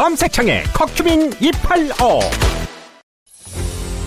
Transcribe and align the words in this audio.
검색창에 0.00 0.62
커큐민 0.72 1.30
285 1.42 2.20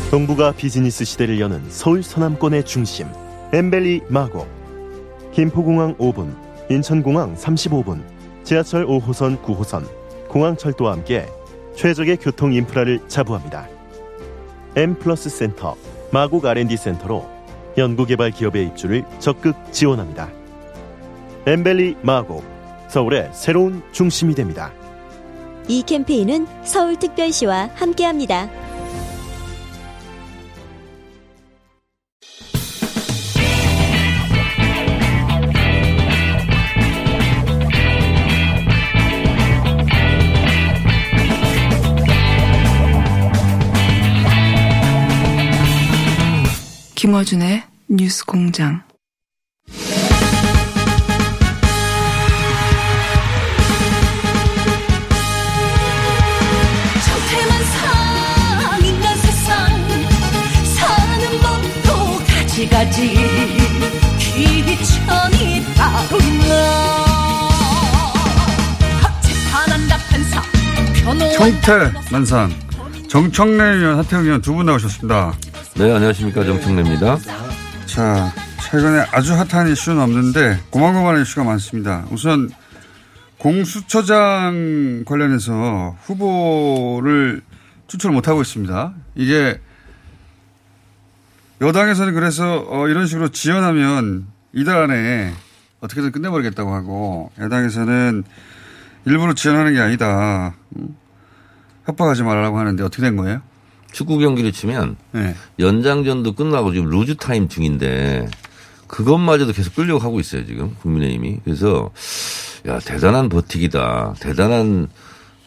동북아 0.10 0.52
비즈니스 0.52 1.06
시대를 1.06 1.40
여는 1.40 1.70
서울 1.70 2.02
서남권의 2.02 2.66
중심 2.66 3.06
M밸리 3.54 4.02
마곡 4.08 4.48
김포공항 5.34 5.96
5분 5.98 6.36
인천공항 6.72 7.36
35분 7.36 8.04
지하철 8.44 8.88
5호선 8.88 9.44
9호선 9.44 9.88
공항철도와 10.30 10.94
함께 10.94 11.28
최적의 11.76 12.18
교통 12.18 12.54
인프라를 12.54 13.00
자부합니다. 13.08 13.70
M 14.76 14.98
플러스 14.98 15.30
센터 15.30 15.76
마곡 16.12 16.44
R&D 16.44 16.76
센터로 16.76 17.30
연구개발 17.78 18.32
기업의 18.32 18.66
입주를 18.66 19.06
적극 19.20 19.56
지원합니다. 19.72 20.32
엠벨리 21.46 21.98
마곡 22.02 22.44
서울의 22.90 23.30
새로운 23.32 23.84
중심이 23.92 24.34
됩니다 24.34 24.74
이 25.68 25.84
캠페인은 25.84 26.48
서울특별시와 26.64 27.72
함께합니다. 27.76 28.50
김어준의 46.96 47.64
뉴스 47.90 48.26
공장. 48.26 48.82
가지가지 62.70 63.14
귀천이 64.20 65.64
따로 65.76 66.18
있나 66.20 66.54
재판한다 69.22 69.98
판사 70.10 70.42
변호한 70.94 71.32
청태 71.34 71.92
만상 72.12 72.54
정청래 73.10 73.64
의원 73.64 73.98
하태경 74.00 74.24
의원 74.24 74.42
두 74.42 74.54
분 74.56 74.66
나오셨습니다. 74.66 75.34
네, 75.76 75.94
안녕하십니까. 75.94 76.44
정청래입니다. 76.46 77.18
자 77.86 78.34
최근에 78.64 79.06
아주 79.12 79.34
핫한 79.34 79.68
이슈는 79.72 80.02
없는데 80.02 80.60
고만고만한 80.70 81.22
이슈가 81.24 81.44
많습니다. 81.44 82.06
우선 82.12 82.50
공수처장 83.40 85.04
관련해서 85.06 85.96
후보를 86.04 87.42
추출 87.88 88.12
못하고 88.12 88.42
있습니다. 88.42 88.94
이게 89.16 89.60
여당에서는 91.62 92.14
그래서 92.14 92.66
어, 92.68 92.88
이런 92.88 93.08
식으로 93.08 93.30
지연하면 93.30 94.28
이달 94.54 94.78
안에 94.84 95.34
어떻게든 95.80 96.12
끝내버리겠다고 96.12 96.74
하고 96.74 97.32
야당에서는 97.40 98.24
일부러 99.06 99.34
지연하는 99.34 99.74
게 99.74 99.80
아니다. 99.80 100.56
음, 100.78 100.96
협박하지 101.86 102.24
말라고 102.24 102.58
하는데 102.60 102.84
어떻게 102.84 103.02
된 103.02 103.18
거예요? 103.18 103.42
축구 103.92 104.18
경기를 104.18 104.52
치면 104.52 104.96
네. 105.12 105.36
연장전도 105.60 106.34
끝나고 106.34 106.74
지금 106.74 106.90
루즈 106.90 107.16
타임 107.16 107.48
중인데 107.48 108.28
그것마저도 108.88 109.54
계속 109.54 109.76
끌려고 109.76 110.00
하고 110.00 110.20
있어요, 110.20 110.46
지금 110.46 110.76
국민의힘이. 110.82 111.40
그래서 111.44 111.92
야, 112.68 112.80
대단한 112.80 113.30
버티기다. 113.30 114.16
대단한 114.20 114.88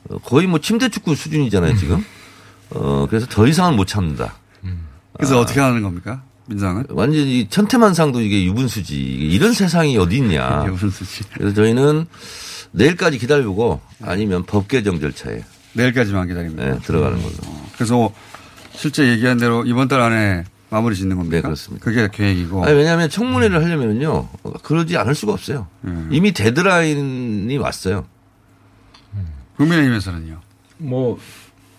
어, 0.09 0.19
거의 0.19 0.47
뭐 0.47 0.59
침대 0.61 0.89
축구 0.89 1.15
수준이잖아요, 1.15 1.77
지금. 1.77 2.05
어, 2.71 3.07
그래서 3.09 3.27
더 3.27 3.47
이상은 3.47 3.77
못 3.77 3.87
참는다. 3.87 4.35
그래서 5.17 5.41
어떻게 5.41 5.61
하는 5.61 5.83
겁니까? 5.83 6.23
민상은? 6.47 6.85
완전히 6.91 7.49
천태만상도 7.49 8.21
이게 8.21 8.45
유분수지. 8.45 8.97
이런 8.97 9.53
세상이 9.53 9.97
어디 9.99 10.19
있냐. 10.19 10.63
이게 10.63 10.71
무슨 10.71 10.91
수지? 10.91 11.25
그래서 11.35 11.55
저희는 11.55 12.07
내일까지 12.73 13.19
기다리고 13.19 13.81
아니면 14.03 14.45
법 14.45 14.69
개정 14.69 15.01
절차에 15.01 15.43
내일까지만 15.73 16.29
기다립니다. 16.29 16.65
네, 16.65 16.79
들어가는 16.81 17.21
걸로. 17.21 17.35
그래서 17.75 18.13
실제 18.73 19.09
얘기한 19.09 19.39
대로 19.39 19.65
이번 19.65 19.89
달 19.89 20.01
안에 20.01 20.45
마무리 20.71 20.95
짓는 20.95 21.17
겁니까? 21.17 21.37
네, 21.37 21.43
그렇습니다. 21.43 21.85
그게 21.85 22.09
계획이고. 22.13 22.65
아니, 22.65 22.75
왜냐하면 22.75 23.09
청문회를 23.09 23.63
하려면요 23.63 24.29
그러지 24.63 24.97
않을 24.97 25.15
수가 25.15 25.33
없어요. 25.33 25.67
음. 25.85 26.09
이미 26.13 26.33
데드라인이 26.33 27.57
왔어요. 27.59 28.07
국민의힘에서는요. 29.57 30.41
뭐 30.79 31.19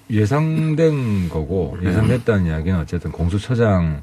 예상된 0.09 1.29
거고 1.29 1.77
예상됐다는 1.83 2.45
이야기는 2.47 2.79
어쨌든 2.79 3.11
공수처장 3.11 4.01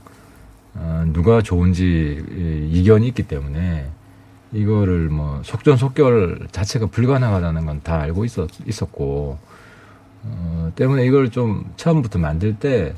어, 0.75 1.04
누가 1.12 1.41
좋은지 1.41 2.22
이, 2.31 2.70
이견이 2.81 3.06
있기 3.09 3.22
때문에 3.25 3.87
이거를 4.53 5.09
뭐 5.09 5.41
속전속결 5.44 6.48
자체가 6.53 6.87
불가능하다는 6.87 7.66
건 7.66 7.81
다 7.82 8.00
알고 8.00 8.25
있었, 8.25 8.48
있었고 8.66 9.38
어, 10.22 10.72
때문에 10.75 11.04
이걸 11.06 11.31
좀 11.31 11.64
처음부터 11.76 12.19
만들 12.19 12.54
때 12.56 12.94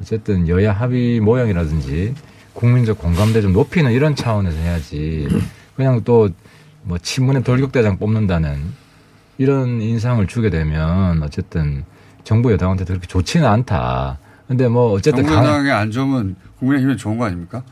어쨌든 0.00 0.48
여야 0.48 0.72
합의 0.72 1.20
모양이라든지 1.20 2.14
국민적 2.54 2.98
공감대 2.98 3.40
좀 3.40 3.52
높이는 3.52 3.92
이런 3.92 4.14
차원에서 4.14 4.56
해야지. 4.58 5.28
그냥 5.76 6.02
또 6.04 6.28
뭐 6.84 6.98
친문의 6.98 7.44
돌격대장 7.44 7.98
뽑는다는 7.98 8.60
이런 9.38 9.80
인상을 9.80 10.26
주게 10.26 10.50
되면 10.50 11.22
어쨌든 11.22 11.84
정부 12.24 12.52
여당한테 12.52 12.84
그렇게 12.84 13.06
좋지는 13.06 13.46
않다. 13.46 14.18
근데 14.48 14.68
뭐 14.68 14.92
어쨌든 14.92 15.24
강, 15.24 15.34
정부당에 15.36 15.70
안 15.70 15.90
좋으면 15.90 16.36
국민의힘에 16.58 16.96
좋은 16.96 17.18
거 17.18 17.24
아닙니까? 17.24 17.62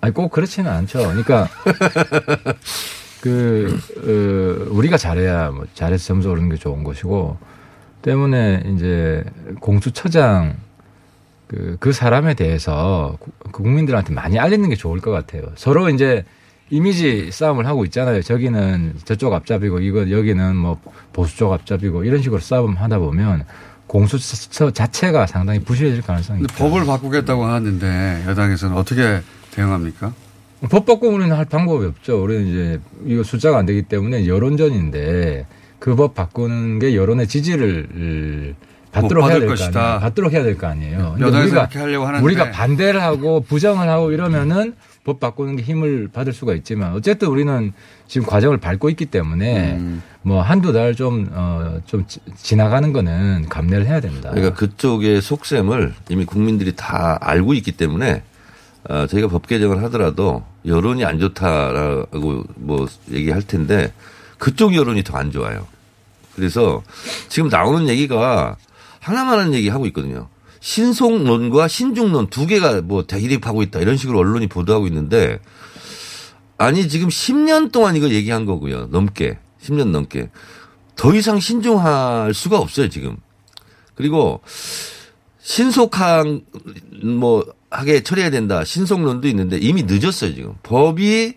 아니 0.00 0.14
꼭 0.14 0.30
그렇지는 0.30 0.70
않죠. 0.70 0.98
그러니까 1.00 1.48
그 3.20 3.76
어, 3.98 4.72
우리가 4.74 4.96
잘해야 4.96 5.50
뭐 5.50 5.66
잘해서 5.74 6.06
점수 6.06 6.30
오르는 6.30 6.48
게 6.50 6.56
좋은 6.56 6.84
것이고 6.84 7.36
때문에 8.02 8.62
이제 8.74 9.24
공수처장 9.60 10.56
그, 11.48 11.76
그 11.80 11.92
사람에 11.92 12.34
대해서 12.34 13.16
구- 13.20 13.32
국민들한테 13.52 14.12
많이 14.12 14.38
알리는 14.38 14.68
게 14.68 14.76
좋을 14.76 15.00
것 15.00 15.10
같아요. 15.10 15.42
서로 15.56 15.88
이제 15.88 16.24
이미지 16.70 17.30
싸움을 17.32 17.66
하고 17.66 17.84
있잖아요. 17.86 18.20
저기는 18.22 18.96
저쪽 19.04 19.32
앞잡이고 19.32 19.80
이거 19.80 20.10
여기는 20.10 20.54
뭐 20.56 20.78
보수 21.12 21.36
쪽 21.38 21.52
앞잡이고 21.52 22.04
이런 22.04 22.20
식으로 22.22 22.40
싸움 22.40 22.74
하다 22.74 22.98
보면 22.98 23.44
공수처 23.88 24.70
자체가 24.70 25.26
상당히 25.26 25.58
부실해질 25.60 26.02
가능성이 26.02 26.42
있다. 26.42 26.54
법을 26.54 26.84
바꾸겠다고 26.86 27.44
하는데 27.44 28.22
여당에서는 28.28 28.76
어떻게 28.76 29.20
대응합니까? 29.50 30.12
법 30.70 30.86
바꾸고 30.86 31.08
우리는 31.10 31.34
할 31.36 31.44
방법이 31.44 31.86
없죠. 31.86 32.22
우리는 32.22 32.46
이제 32.46 32.80
이거 33.06 33.22
숫자가 33.22 33.58
안 33.58 33.66
되기 33.66 33.82
때문에 33.82 34.26
여론전인데 34.26 35.46
그 35.78 35.94
법 35.96 36.14
바꾸는 36.14 36.78
게 36.80 36.94
여론의 36.96 37.28
지지를 37.28 38.54
받도록 38.92 39.24
못 39.24 39.30
해야 39.30 39.38
될 39.38 39.48
거. 39.48 39.54
아니에요. 39.54 40.00
받도록 40.00 40.32
해야 40.32 40.42
될 40.42 40.56
거 40.58 40.66
아니에요. 40.66 41.16
여당에서 41.20 41.38
우리가 41.56 41.68
하려고 41.72 42.06
하는데 42.06 42.24
우리가 42.24 42.50
반대를 42.50 43.00
하고 43.02 43.40
부정을 43.40 43.88
하고 43.88 44.10
이러면은 44.12 44.74
법 45.08 45.20
바꾸는 45.20 45.56
게 45.56 45.62
힘을 45.62 46.08
받을 46.12 46.34
수가 46.34 46.52
있지만 46.56 46.92
어쨌든 46.92 47.28
우리는 47.28 47.72
지금 48.06 48.26
과정을 48.26 48.58
밟고 48.58 48.90
있기 48.90 49.06
때문에 49.06 49.76
음. 49.76 50.02
뭐 50.20 50.42
한두 50.42 50.70
달 50.74 50.94
좀 50.94 51.28
어, 51.32 51.80
좀 51.86 52.06
지- 52.06 52.20
지나가는 52.36 52.92
거는 52.92 53.46
감내를 53.48 53.86
해야 53.86 54.00
된다. 54.00 54.28
그러니까 54.34 54.54
그쪽의 54.54 55.22
속셈을 55.22 55.94
이미 56.10 56.26
국민들이 56.26 56.76
다 56.76 57.16
알고 57.22 57.54
있기 57.54 57.72
때문에 57.72 58.22
어, 58.90 59.06
저희가 59.06 59.28
법 59.28 59.46
개정을 59.46 59.82
하더라도 59.84 60.44
여론이 60.66 61.06
안 61.06 61.18
좋다라고 61.18 62.44
뭐 62.56 62.86
얘기할 63.10 63.40
텐데 63.42 63.94
그쪽 64.38 64.74
여론이 64.74 65.04
더 65.04 65.16
안 65.16 65.30
좋아요. 65.30 65.66
그래서 66.36 66.82
지금 67.30 67.48
나오는 67.48 67.88
얘기가 67.88 68.56
하나만한 69.00 69.54
얘기 69.54 69.70
하고 69.70 69.86
있거든요. 69.86 70.28
신속론과 70.60 71.68
신중론 71.68 72.28
두 72.28 72.46
개가 72.46 72.82
뭐 72.82 73.04
대립하고 73.06 73.62
있다 73.62 73.80
이런 73.80 73.96
식으로 73.96 74.18
언론이 74.18 74.46
보도하고 74.48 74.86
있는데 74.86 75.38
아니 76.56 76.88
지금 76.88 77.08
10년 77.08 77.70
동안 77.70 77.94
이거 77.96 78.08
얘기한 78.10 78.44
거고요. 78.46 78.86
넘게 78.90 79.38
10년 79.62 79.90
넘게 79.90 80.30
더 80.96 81.14
이상 81.14 81.38
신중할 81.38 82.34
수가 82.34 82.58
없어요, 82.58 82.88
지금. 82.88 83.16
그리고 83.94 84.40
신속한 85.40 86.42
뭐 87.04 87.46
하게 87.70 88.02
처리해야 88.02 88.30
된다. 88.30 88.64
신속론도 88.64 89.28
있는데 89.28 89.58
이미 89.58 89.84
늦었어요, 89.84 90.34
지금. 90.34 90.54
법이 90.64 91.34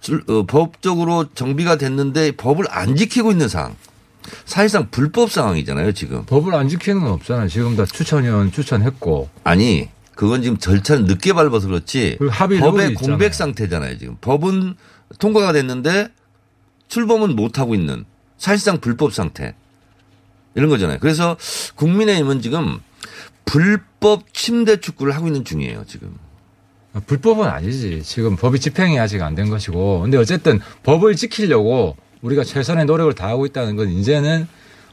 줄- 0.00 0.24
어, 0.28 0.44
법적으로 0.46 1.26
정비가 1.34 1.76
됐는데 1.76 2.32
법을 2.32 2.66
안 2.68 2.96
지키고 2.96 3.30
있는 3.30 3.48
상황. 3.48 3.76
사실상 4.44 4.90
불법 4.90 5.30
상황이잖아요, 5.30 5.92
지금. 5.92 6.24
법을 6.24 6.54
안 6.54 6.68
지키는 6.68 7.00
건 7.00 7.12
없잖아요. 7.12 7.48
지금 7.48 7.76
다 7.76 7.84
추천위원 7.84 8.52
추천했고 8.52 9.28
아니, 9.44 9.88
그건 10.14 10.42
지금 10.42 10.56
절차를 10.58 11.04
늦게 11.04 11.32
밟아서 11.32 11.66
그렇지. 11.66 12.18
법의. 12.18 12.94
공백 12.94 13.34
상태잖아요, 13.34 13.98
지금. 13.98 14.16
법은 14.20 14.74
통과가 15.18 15.52
됐는데 15.52 16.08
출범은 16.88 17.34
못 17.36 17.58
하고 17.58 17.74
있는 17.74 18.04
사실상 18.38 18.78
불법 18.78 19.12
상태. 19.12 19.54
이런 20.54 20.68
거잖아요. 20.70 20.98
그래서 21.00 21.36
국민의힘은 21.74 22.40
지금 22.40 22.78
불법 23.44 24.32
침대 24.32 24.78
축구를 24.80 25.14
하고 25.14 25.26
있는 25.26 25.44
중이에요, 25.44 25.84
지금. 25.86 26.16
불법은 27.06 27.48
아니지. 27.48 28.02
지금 28.04 28.36
법이 28.36 28.60
집행이 28.60 28.98
아직 29.00 29.20
안 29.20 29.34
된 29.34 29.50
것이고. 29.50 30.02
근데 30.02 30.16
어쨌든 30.16 30.60
법을 30.84 31.16
지키려고 31.16 31.96
우리가 32.24 32.42
최선의 32.42 32.86
노력을 32.86 33.12
다하고 33.12 33.44
있다는 33.46 33.76
건 33.76 33.90
이제는 33.90 34.48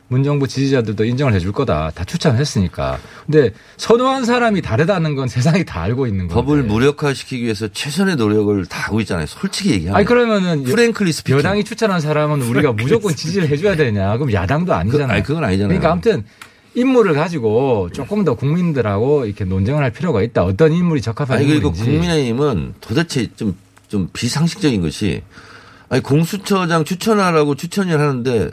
문정부 0.10 0.50
지지자들도 0.50 1.06
인정을 1.06 1.34
해줄 1.34 1.54
거다. 1.54 1.92
다 1.96 2.04
추천했으니까. 2.04 3.00
근데 3.26 3.52
선호한 3.78 4.26
사람이 4.26 4.62
다르다는 4.62 5.16
건 5.16 5.30
세상이 5.30 5.64
다 5.64 5.82
알고 5.84 6.06
있는 6.06 6.28
거예요. 6.28 6.44
법을 6.44 6.64
무력화시키기 6.64 7.44
위해서 7.46 7.70
최선의 7.70 8.18
노력을 8.18 8.66
다 8.66 8.88
하고 8.88 9.00
있잖아요. 9.00 9.26
솔직히 9.28 9.72
얘기하면. 9.72 9.96
아니 9.96 10.06
그러면은 10.06 10.64
Frankly 10.64 11.14
speaking. 11.14 11.38
여당이 11.38 11.64
추천한 11.64 12.02
사람은 12.02 12.42
우리가 12.42 12.74
무조건 12.74 13.16
지지를 13.16 13.48
해줘야 13.48 13.78
되냐? 13.78 14.18
그럼 14.18 14.34
야당도 14.34 14.74
아니잖아요. 14.74 15.08
그, 15.08 15.14
아니, 15.14 15.24
그건 15.24 15.44
아니잖아요. 15.46 15.68
그러니까 15.70 15.92
아무튼 15.94 16.26
인물을 16.76 17.14
가지고 17.14 17.90
조금 17.94 18.26
더 18.26 18.34
국민들하고 18.36 19.26
이렇게 19.26 19.46
논쟁을 19.46 19.82
할 19.82 19.92
필요가 19.92 20.22
있다. 20.22 20.44
어떤 20.44 20.74
인물이 20.74 21.02
적합한 21.02 21.38
아니 21.38 21.48
그리고 21.48 21.70
인물인지. 21.70 21.90
국민의힘은 21.90 22.74
도대체 22.82 23.30
좀, 23.38 23.56
좀 23.88 24.10
비상식적인 24.12 24.82
것이 24.82 25.22
아니 25.92 26.02
공수처장 26.02 26.86
추천하라고 26.86 27.56
추천을 27.56 28.00
하는데 28.00 28.50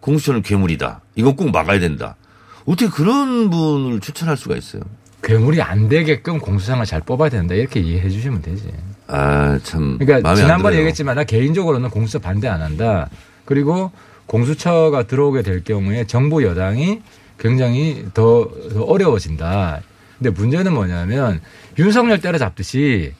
공수처는 0.00 0.40
괴물이다. 0.40 1.02
이건 1.14 1.36
꼭 1.36 1.50
막아야 1.52 1.78
된다. 1.78 2.16
어떻게 2.64 2.88
그런 2.90 3.50
분을 3.50 4.00
추천할 4.00 4.38
수가 4.38 4.56
있어요? 4.56 4.82
괴물이 5.22 5.60
안 5.60 5.90
되게끔 5.90 6.38
공수상을 6.38 6.82
잘 6.86 7.02
뽑아야 7.02 7.28
된다. 7.28 7.54
이렇게 7.54 7.80
이해해 7.80 8.08
주시면 8.08 8.40
되지. 8.40 8.72
아, 9.08 9.58
참. 9.62 9.98
그러니까 9.98 10.34
지난번에. 10.34 10.76
얘기했지만 10.76 11.16
나 11.16 11.24
개인적으로는 11.24 11.90
공수처 11.90 12.18
반대 12.18 12.48
안 12.48 12.62
한다. 12.62 13.10
그리고 13.44 13.92
공수처가 14.24 15.02
들어오게 15.02 15.42
될 15.42 15.62
경우에 15.62 16.06
정부 16.06 16.42
여당이 16.42 17.02
굉장히 17.38 18.06
더, 18.14 18.48
더 18.72 18.84
어려워진다. 18.84 19.82
근데 20.16 20.30
문제는 20.30 20.72
뭐냐면 20.72 21.42
윤석열 21.78 22.22
때려잡듯이 22.22 23.12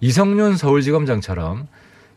이성윤 0.00 0.56
서울지검장처럼 0.56 1.68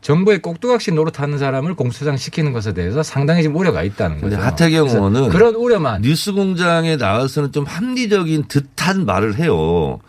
정부의 0.08 0.42
꼭두각시 0.42 0.94
노릇하는 0.94 1.38
사람을 1.38 1.76
공수처장 1.76 2.16
시키는 2.16 2.54
것에 2.54 2.74
대해서 2.74 3.04
상당히 3.04 3.42
지금 3.42 3.58
우려가 3.58 3.84
있다는 3.84 4.22
거죠. 4.22 4.38
하태경 4.38 4.88
의원은 4.88 5.28
그런 5.28 5.54
우려만 5.56 6.02
뉴스 6.02 6.32
공장에 6.32 6.96
나와서는 6.96 7.52
좀 7.52 7.66
합리적인 7.66 8.48
듯한 8.48 9.06
말을 9.06 9.36
해요. 9.36 10.00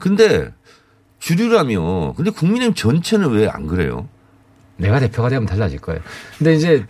근데 0.00 0.52
주류라며. 1.20 2.14
근데 2.16 2.32
국민의힘 2.32 2.74
전체는 2.74 3.30
왜 3.30 3.46
안 3.46 3.68
그래요? 3.68 4.08
내가 4.76 4.98
대표가 4.98 5.28
되면 5.28 5.46
달라질 5.46 5.78
거예요. 5.78 6.00
근데 6.36 6.56
이제 6.56 6.84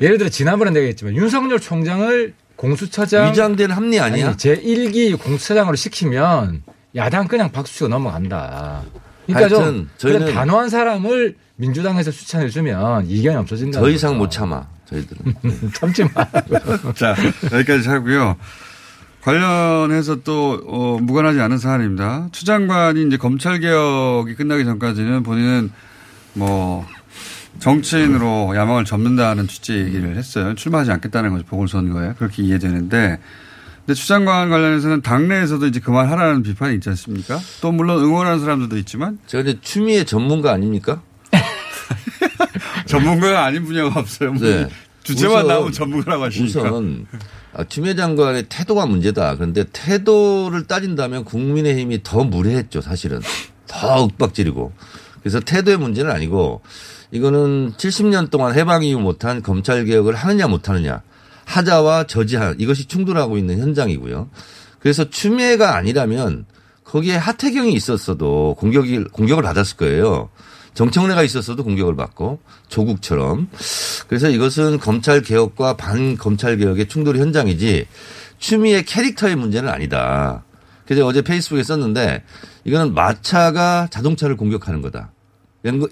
예를 0.00 0.18
들어 0.18 0.28
지난번에 0.28 0.72
내가 0.72 0.86
했지만 0.86 1.14
윤석열 1.14 1.60
총장을 1.60 2.34
공수처장 2.56 3.30
위장된 3.30 3.70
합리 3.70 4.00
아니야? 4.00 4.30
아니, 4.30 4.36
제 4.36 4.56
1기 4.56 5.16
공수처장으로 5.16 5.76
시키면 5.76 6.64
야당 6.96 7.28
그냥 7.28 7.52
박수 7.52 7.74
치고 7.74 7.86
넘어간다. 7.88 8.82
그러니까 9.26 9.48
좀 9.48 9.88
저희는 9.98 10.32
단호한 10.32 10.68
사람을 10.68 11.36
민주당에서 11.56 12.10
추천해 12.10 12.48
주면 12.48 13.06
이견이 13.06 13.36
없어진다. 13.36 13.80
더 13.80 13.88
이상 13.88 14.18
못 14.18 14.30
참아. 14.30 14.66
저희들은. 14.86 15.34
참지 15.74 16.04
마. 16.04 16.26
자, 16.94 17.14
여기까지 17.52 17.88
하고요. 17.88 18.36
관련해서 19.22 20.22
또, 20.24 20.60
어, 20.66 20.98
무관하지 21.00 21.40
않은 21.40 21.58
사안입니다. 21.58 22.28
추 22.32 22.44
장관이 22.44 23.06
이제 23.06 23.16
검찰 23.16 23.60
개혁이 23.60 24.34
끝나기 24.34 24.64
전까지는 24.64 25.22
본인은 25.22 25.70
뭐, 26.34 26.84
정치인으로 27.60 28.56
야망을 28.56 28.84
접는다는 28.84 29.46
취지 29.46 29.74
얘기를 29.74 30.16
했어요. 30.16 30.54
출마하지 30.56 30.90
않겠다는 30.90 31.30
거죠. 31.30 31.44
보궐선거에. 31.46 32.14
그렇게 32.18 32.42
이해되는데. 32.42 33.20
근데 33.84 33.94
추 33.94 34.06
장관 34.06 34.48
관련해서는 34.48 35.02
당내에서도 35.02 35.66
이제 35.66 35.80
그만하라는 35.80 36.42
비판이 36.42 36.74
있지 36.76 36.88
않습니까? 36.90 37.40
또 37.60 37.72
물론 37.72 38.02
응원하는 38.02 38.38
사람들도 38.38 38.76
있지만 38.78 39.18
제가 39.26 39.42
이제 39.42 39.58
추미애 39.60 40.04
전문가 40.04 40.52
아닙니까? 40.52 41.02
전문가가 42.86 43.44
아닌 43.44 43.64
분야가 43.64 43.98
없어요. 43.98 44.34
네. 44.34 44.68
주제만 45.02 45.48
나오면 45.48 45.72
전문가라고 45.72 46.24
하시니까. 46.24 46.62
우선 46.62 47.06
아, 47.54 47.64
추미애 47.64 47.94
장관의 47.96 48.44
태도가 48.48 48.86
문제다. 48.86 49.34
그런데 49.34 49.64
태도를 49.72 50.66
따진다면 50.68 51.24
국민의힘이 51.24 52.02
더 52.04 52.22
무례했죠, 52.22 52.80
사실은. 52.80 53.20
더 53.66 54.04
윽박지르고. 54.04 54.72
그래서 55.20 55.40
태도의 55.40 55.76
문제는 55.76 56.10
아니고 56.10 56.62
이거는 57.10 57.72
70년 57.76 58.30
동안 58.30 58.54
해방 58.54 58.82
이후 58.84 58.98
못한 59.00 59.42
검찰 59.42 59.84
개혁을 59.84 60.14
하느냐 60.14 60.48
못하느냐 60.48 61.02
하자와 61.52 62.04
저지하 62.04 62.54
이것이 62.56 62.86
충돌하고 62.86 63.36
있는 63.36 63.58
현장이고요. 63.58 64.30
그래서 64.78 65.08
추미애가 65.08 65.76
아니라면 65.76 66.46
거기에 66.84 67.16
하태경이 67.16 67.72
있었어도 67.74 68.56
공격이 68.58 69.04
공격을 69.12 69.42
받았을 69.42 69.76
거예요. 69.76 70.30
정청래가 70.74 71.22
있었어도 71.22 71.62
공격을 71.64 71.96
받고 71.96 72.40
조국처럼 72.68 73.48
그래서 74.08 74.30
이것은 74.30 74.78
검찰 74.78 75.20
개혁과 75.20 75.76
반 75.76 76.16
검찰 76.16 76.56
개혁의 76.56 76.88
충돌 76.88 77.18
현장이지 77.18 77.86
추미애 78.38 78.82
캐릭터의 78.82 79.36
문제는 79.36 79.68
아니다. 79.68 80.44
그래서 80.86 81.06
어제 81.06 81.20
페이스북에 81.22 81.62
썼는데 81.62 82.24
이거는 82.64 82.94
마차가 82.94 83.88
자동차를 83.90 84.36
공격하는 84.36 84.80
거다. 84.80 85.12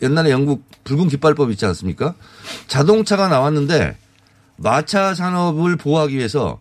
옛날에 0.02 0.30
영국 0.30 0.64
붉은 0.84 1.08
깃발법 1.08 1.50
있지 1.52 1.66
않습니까? 1.66 2.14
자동차가 2.66 3.28
나왔는데 3.28 3.96
마차 4.62 5.14
산업을 5.14 5.76
보호하기 5.76 6.16
위해서 6.16 6.60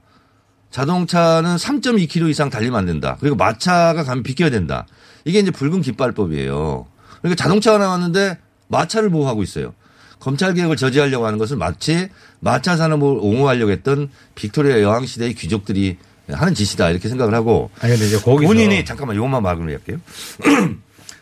자동차는 0.72 1.58
3.2km 1.58 2.30
이상 2.30 2.50
달리면 2.50 2.80
안 2.80 2.86
된다. 2.86 3.18
그리고 3.20 3.36
마차가 3.36 4.04
가면 4.04 4.24
비켜야 4.24 4.50
된다. 4.50 4.86
이게 5.26 5.40
이제 5.40 5.52
붉은 5.52 5.82
깃발법이에요. 5.82 6.88
그러니까 7.22 7.44
자동차가 7.44 7.78
나왔는데 7.78 8.38
마차를 8.68 9.10
보호하고 9.10 9.44
있어요. 9.44 9.74
검찰 10.20 10.54
개혁을 10.54 10.76
저지하려고 10.78 11.26
하는 11.26 11.38
것은 11.40 11.58
마치 11.58 12.10
마차 12.40 12.78
산업을 12.78 13.20
옹호하려고 13.22 13.72
했던 13.72 14.10
빅토리아 14.36 14.82
여왕 14.82 15.06
시대의 15.06 15.34
귀족들이 15.34 15.98
하는 16.30 16.54
짓이다 16.54 16.90
이렇게 16.92 17.10
생각을 17.10 17.34
하고 17.34 17.72
아니 17.80 17.94
근데 17.94 18.08
이제 18.08 18.20
거기서 18.20 18.48
본인이 18.48 18.86
잠깐만 18.86 19.16
이것만 19.16 19.42
말을 19.42 19.68
할게요. 19.70 19.98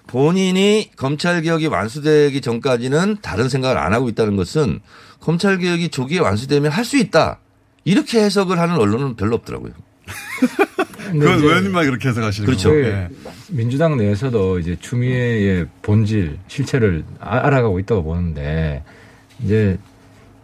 본인이 0.08 0.90
검찰 0.96 1.42
개혁이 1.42 1.68
완수되기 1.68 2.42
전까지는 2.42 3.18
다른 3.22 3.50
생각을 3.50 3.78
안 3.78 3.94
하고 3.94 4.10
있다는 4.10 4.36
것은 4.36 4.80
검찰 5.27 5.57
개혁이 5.57 5.89
조기에 5.89 6.19
완수되면 6.19 6.72
할 6.72 6.86
수 6.86 6.96
있다. 6.98 7.39
이렇게 7.84 8.22
해석을 8.24 8.57
하는 8.60 8.75
언론은 8.77 9.15
별로 9.17 9.36
없더라고요. 9.36 9.74
그건 11.12 11.39
의원님만 11.39 11.86
그렇게 11.86 12.07
해석하시는 12.10 12.46
그렇죠. 12.46 12.69
거예요. 12.69 12.84
그 12.84 12.89
네. 13.25 13.31
민주당 13.50 13.98
내에서도 13.98 14.60
이제 14.60 14.77
추미애의 14.79 15.67
본질 15.81 16.38
실체를 16.48 17.03
아- 17.19 17.46
알아가고 17.46 17.79
있다고 17.79 18.03
보는데 18.03 18.84
이제 19.43 19.77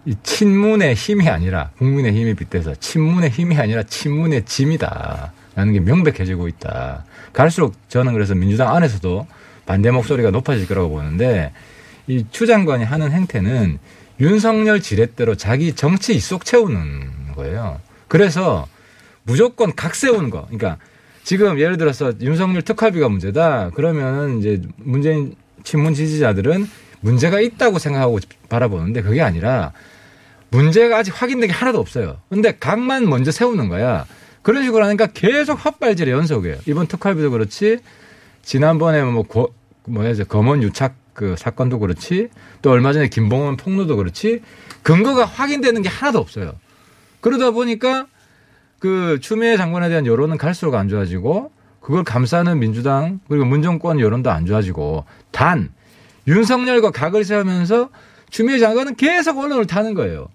이 0.05 0.15
친문의 0.21 0.95
힘이 0.95 1.29
아니라 1.29 1.69
국민의 1.77 2.11
힘에 2.13 2.33
빗대서 2.33 2.75
친문의 2.75 3.29
힘이 3.29 3.55
아니라 3.57 3.83
친문의 3.83 4.43
짐이다라는 4.45 5.71
게 5.73 5.79
명백해지고 5.79 6.49
있다. 6.49 7.05
갈수록 7.31 7.73
저는 7.87 8.11
그래서 8.13 8.35
민주당 8.35 8.75
안에서도 8.75 9.27
반대 9.65 9.91
목소리가 9.91 10.31
높아질 10.31 10.67
거라고 10.67 10.89
보는데 10.89 11.53
이 12.07 12.25
추 12.31 12.45
장관이 12.47 12.83
하는 12.83 13.11
행태는 13.13 13.79
윤석열 14.19 14.81
지렛대로 14.81 15.35
자기 15.35 15.73
정치 15.73 16.15
입속 16.15 16.45
채우는 16.45 17.33
거예요. 17.35 17.79
그래서 18.07 18.67
무조건 19.23 19.73
각 19.75 19.95
세우는 19.95 20.29
거. 20.29 20.43
그러니까 20.45 20.77
지금 21.23 21.59
예를 21.59 21.77
들어서 21.77 22.13
윤석열 22.21 22.61
특활비가 22.61 23.09
문제다. 23.09 23.71
그러면 23.73 24.39
이제 24.39 24.61
문재인 24.77 25.35
친문 25.63 25.93
지지자들은 25.93 26.67
문제가 27.01 27.39
있다고 27.39 27.79
생각하고 27.79 28.19
바라보는데 28.49 29.01
그게 29.01 29.21
아니라 29.21 29.73
문제가 30.49 30.97
아직 30.97 31.19
확인된 31.19 31.47
게 31.47 31.53
하나도 31.53 31.79
없어요. 31.79 32.19
근데 32.29 32.55
각만 32.57 33.09
먼저 33.09 33.31
세우는 33.31 33.69
거야. 33.69 34.05
그런 34.41 34.63
식으로 34.63 34.85
하니까 34.85 35.07
계속 35.07 35.53
헛발질의 35.65 36.13
연속이에요. 36.13 36.57
이번 36.67 36.87
특활비도 36.87 37.31
그렇지. 37.31 37.79
지난번에 38.43 39.01
뭐 39.03 39.23
고, 39.23 39.53
뭐야, 39.85 40.13
저 40.13 40.25
검언 40.25 40.61
유착 40.61 40.95
그 41.13 41.35
사건도 41.37 41.79
그렇지 41.79 42.29
또 42.61 42.71
얼마 42.71 42.93
전에 42.93 43.07
김봉원 43.07 43.57
폭로도 43.57 43.95
그렇지 43.95 44.41
근거가 44.81 45.25
확인되는 45.25 45.81
게 45.81 45.89
하나도 45.89 46.19
없어요. 46.19 46.53
그러다 47.21 47.51
보니까 47.51 48.07
그 48.79 49.19
추미애 49.21 49.55
장관에 49.55 49.89
대한 49.89 50.05
여론은 50.05 50.37
갈수록 50.37 50.75
안 50.75 50.89
좋아지고 50.89 51.51
그걸 51.79 52.03
감싸는 52.03 52.59
민주당 52.59 53.19
그리고 53.29 53.45
문정권 53.45 53.99
여론도 53.99 54.31
안 54.31 54.45
좋아지고 54.45 55.05
단 55.31 55.71
윤석열과 56.27 56.91
각을 56.91 57.23
세우면서 57.23 57.89
추미애 58.29 58.57
장관은 58.59 58.95
계속 58.95 59.37
언론을 59.37 59.67
타는 59.67 59.93
거예요. 59.93 60.27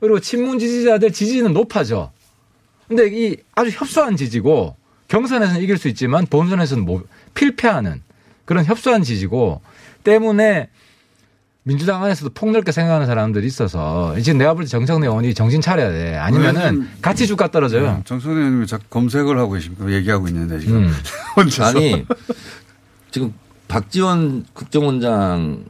그리고 0.00 0.20
친문 0.20 0.58
지지자들 0.58 1.12
지지는 1.12 1.52
높아져. 1.52 2.12
근데 2.88 3.08
이 3.08 3.36
아주 3.54 3.70
협소한 3.70 4.16
지지고 4.16 4.76
경선에서는 5.08 5.62
이길 5.62 5.78
수 5.78 5.88
있지만 5.88 6.26
본선에서는 6.26 6.84
못 6.84 7.06
필패하는 7.34 8.02
그런 8.44 8.64
협소한 8.64 9.02
지지고 9.02 9.60
때문에 10.06 10.68
민주당 11.64 12.02
안에서도 12.04 12.30
폭넓게 12.32 12.70
생각하는 12.70 13.06
사람들이 13.08 13.44
있어서 13.48 14.14
지금 14.20 14.38
내가 14.38 14.54
볼 14.54 14.62
때 14.64 14.68
정청래 14.70 15.08
의원이 15.08 15.34
정신 15.34 15.60
차려야 15.60 15.90
돼. 15.90 16.14
아니면은 16.16 16.88
같이 17.02 17.26
주가 17.26 17.50
떨어져요. 17.50 18.02
정선혜 18.04 18.36
의원님이 18.36 18.66
자꾸 18.68 18.84
검색을 18.88 19.36
하고 19.36 19.52
계십니까? 19.54 19.90
얘기하고 19.90 20.28
있는데 20.28 20.60
지금 20.60 20.84
음. 20.84 20.92
혼자서. 21.36 21.76
아니 21.78 22.06
지금 23.10 23.34
박지원 23.66 24.44
국정원장도 24.52 25.64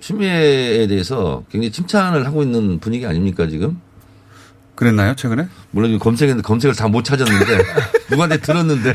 추미애에 0.00 0.86
대해서 0.86 1.44
굉장히 1.50 1.72
칭찬을 1.72 2.26
하고 2.26 2.42
있는 2.42 2.78
분위기 2.78 3.06
아닙니까 3.06 3.46
지금? 3.48 3.80
그랬나요 4.80 5.14
최근에? 5.14 5.46
물론 5.72 5.98
검색했는데 5.98 6.42
검색을 6.46 6.74
다 6.74 6.88
못 6.88 7.04
찾았는데 7.04 7.58
누구한테 8.10 8.38
들었는데 8.38 8.94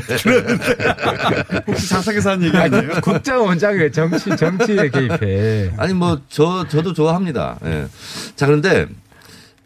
혹시 1.66 1.88
자석에서 1.88 2.30
한 2.32 2.42
얘기 2.42 2.56
아니에요? 2.56 3.00
국정원장의 3.00 3.92
정치 3.92 4.36
정치에 4.36 4.90
개입해. 4.90 5.72
아니 5.78 5.94
뭐 5.94 6.20
저 6.28 6.66
저도 6.68 6.92
좋아합니다. 6.92 7.58
예. 7.64 7.86
자 8.34 8.46
그런데 8.46 8.86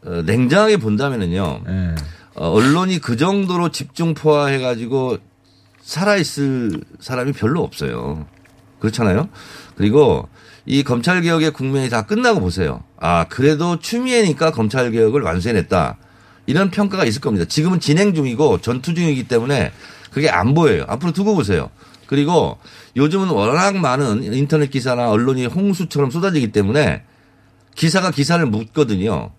어, 0.05 0.23
냉정하게 0.27 0.77
본다면은요 0.77 1.61
예. 1.67 1.95
어, 2.35 2.49
언론이 2.51 3.01
그 3.01 3.17
정도로 3.17 3.71
집중 3.71 4.13
포화해 4.15 4.59
가지고 4.61 5.17
살아 5.83 6.17
있을 6.17 6.71
사람이 7.01 7.33
별로 7.33 7.63
없어요. 7.63 8.27
그렇잖아요. 8.79 9.29
그리고 9.77 10.29
이 10.67 10.85
검찰 10.85 11.23
개혁의 11.23 11.53
국면이 11.53 11.89
다 11.89 12.03
끝나고 12.03 12.41
보세요. 12.41 12.83
아 13.01 13.25
그래도 13.29 13.79
추미애니까 13.81 14.51
검찰 14.53 14.91
개혁을 14.93 15.23
완수해냈다. 15.23 15.97
이런 16.51 16.71
평가가 16.73 17.05
있을 17.05 17.21
겁니다. 17.21 17.47
지금은 17.47 17.79
진행 17.79 18.13
중이고 18.13 18.61
전투 18.61 18.93
중이기 18.93 19.29
때문에 19.29 19.71
그게 20.11 20.29
안 20.29 20.53
보여요. 20.53 20.85
앞으로 20.89 21.13
두고 21.13 21.37
보세요. 21.37 21.71
그리고 22.09 22.59
요즘은 22.97 23.29
워낙 23.29 23.77
많은 23.77 24.25
인터넷 24.35 24.69
기사나 24.69 25.11
언론이 25.11 25.47
홍수처럼 25.47 26.11
쏟아지기 26.11 26.51
때문에 26.51 27.05
기사가 27.77 28.11
기사를 28.11 28.45
묻거든요. 28.47 29.31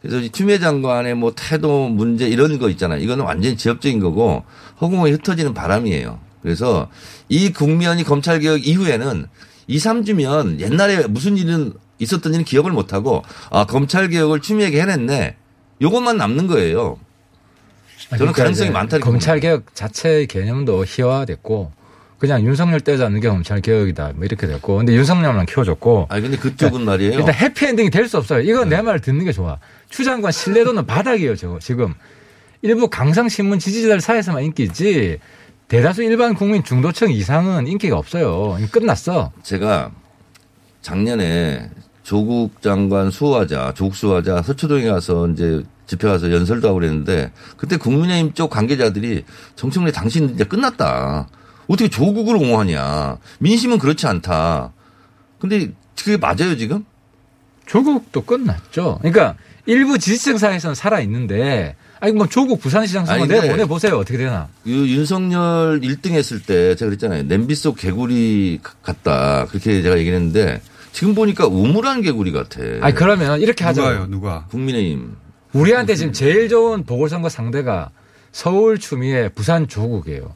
그래서 0.00 0.20
이 0.20 0.30
추미애 0.30 0.60
장관의 0.60 1.16
뭐 1.16 1.32
태도 1.34 1.88
문제 1.88 2.28
이런 2.28 2.56
거 2.60 2.70
있잖아요. 2.70 3.00
이거는 3.00 3.24
완전히 3.24 3.56
지엽적인 3.56 3.98
거고 3.98 4.44
허공에 4.80 5.10
흩어지는 5.10 5.54
바람이에요. 5.54 6.20
그래서 6.40 6.88
이 7.28 7.52
국면이 7.52 8.04
검찰 8.04 8.38
개혁 8.38 8.64
이후에는 8.64 9.26
2, 9.66 9.76
3주면 9.76 10.60
옛날에 10.60 11.08
무슨 11.08 11.36
일은 11.36 11.72
있었던 11.98 12.32
일은 12.32 12.44
기억을 12.44 12.70
못 12.70 12.92
하고 12.92 13.24
아, 13.50 13.66
검찰 13.66 14.08
개혁을 14.08 14.40
추미애에게 14.40 14.80
해냈네. 14.80 15.36
요것만 15.82 16.16
남는 16.16 16.46
거예요. 16.46 16.98
저는 18.16 18.32
가능성이 18.32 18.68
이제 18.68 18.72
많다. 18.72 18.98
검찰 18.98 19.40
개혁 19.40 19.74
자체의 19.74 20.26
개념도 20.26 20.84
희화화됐고 20.86 21.72
그냥 22.18 22.42
윤석열 22.44 22.80
떼자는 22.80 23.20
게 23.20 23.28
검찰 23.28 23.60
개혁이다 23.60 24.12
뭐 24.16 24.24
이렇게 24.24 24.46
됐고 24.46 24.76
근데 24.78 24.92
윤석열만 24.94 25.46
키워줬고 25.46 26.06
아니 26.10 26.22
근데 26.22 26.36
그쪽은 26.36 26.84
말이에요. 26.84 27.18
일단 27.18 27.34
해피엔딩이 27.34 27.90
될 27.90 28.08
수 28.08 28.18
없어요. 28.18 28.40
이건 28.40 28.68
네. 28.68 28.76
내말 28.76 29.00
듣는 29.00 29.24
게 29.24 29.32
좋아. 29.32 29.58
추 29.88 30.04
장관 30.04 30.32
신뢰도는 30.32 30.86
바닥이에요. 30.86 31.36
저거 31.36 31.58
지금 31.60 31.94
일부 32.62 32.88
강성신문 32.90 33.58
지지자들 33.58 34.00
사이에서만 34.00 34.42
인기지 34.44 35.18
대다수 35.68 36.02
일반 36.02 36.34
국민 36.34 36.64
중도층 36.64 37.10
이상은 37.12 37.68
인기가 37.68 37.96
없어요. 37.96 38.58
끝났어. 38.72 39.30
제가 39.44 39.92
작년에 40.82 41.70
조국 42.02 42.60
장관 42.62 43.10
수호하자, 43.10 43.74
조국 43.76 43.94
수호하자 43.94 44.42
서초동에 44.42 44.86
가서 44.88 45.28
이제 45.28 45.62
집회 45.86 46.08
가서 46.08 46.32
연설도 46.32 46.68
하고 46.68 46.78
그랬는데 46.78 47.32
그때 47.56 47.76
국민의힘 47.76 48.32
쪽 48.34 48.50
관계자들이 48.50 49.24
정청래 49.56 49.92
당신 49.92 50.30
이제 50.34 50.44
끝났다. 50.44 51.28
어떻게 51.68 51.88
조국을 51.88 52.36
옹호하냐. 52.36 53.18
민심은 53.38 53.78
그렇지 53.78 54.06
않다. 54.06 54.72
근데 55.38 55.70
그게 55.96 56.16
맞아요 56.16 56.56
지금? 56.56 56.84
조국도 57.66 58.22
끝났죠. 58.24 58.98
그러니까 59.00 59.36
일부 59.66 59.98
지지층 59.98 60.38
사이에서는 60.38 60.74
살아 60.74 61.00
있는데 61.00 61.76
아니 62.00 62.12
뭐 62.12 62.26
조국 62.26 62.60
부산시장 62.60 63.04
선거 63.04 63.22
아니, 63.22 63.28
내가 63.28 63.42
근데 63.42 63.52
보내 63.56 63.66
보세요 63.66 63.96
어떻게 63.98 64.18
되나. 64.18 64.48
유- 64.66 64.88
윤석열 64.88 65.80
1등 65.80 66.12
했을 66.12 66.42
때 66.42 66.74
제가 66.74 66.88
그랬잖아요. 66.88 67.24
냄비 67.24 67.54
속 67.54 67.76
개구리 67.76 68.58
같다. 68.82 69.46
그렇게 69.46 69.82
제가 69.82 69.98
얘기를 69.98 70.16
했는데 70.16 70.60
지금 70.92 71.14
보니까 71.14 71.46
우물한 71.46 72.02
개구리 72.02 72.32
같아. 72.32 72.60
아니 72.80 72.94
그러면 72.94 73.40
이렇게 73.40 73.64
하자. 73.64 73.82
누가요 73.82 74.06
누가? 74.06 74.46
국민의힘. 74.50 75.16
우리한테 75.52 75.94
지금 75.96 76.12
제일 76.12 76.48
좋은 76.48 76.84
보궐선거 76.84 77.28
상대가 77.28 77.90
서울 78.32 78.78
추미애 78.78 79.28
부산 79.34 79.66
조국이에요. 79.68 80.32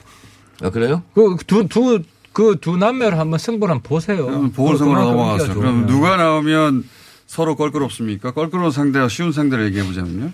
아, 0.63 0.71
그래요? 0.71 1.03
그두두 1.15 2.03
그 2.33 2.57
두 2.61 2.77
남매를 2.77 3.19
한번 3.19 3.39
승부를 3.39 3.73
한번 3.75 3.89
보세요. 3.89 4.27
그럼 4.27 4.51
보궐선거로. 4.51 5.31
인기가 5.39 5.55
그럼. 5.55 5.87
누가 5.87 6.17
나오면 6.17 6.85
서로 7.27 7.55
껄끄럽습니까? 7.57 8.33
껄끄러운 8.33 8.71
상대와 8.73 9.09
쉬운 9.09 9.31
상대를 9.33 9.67
얘기해 9.67 9.85
보자면요. 9.87 10.33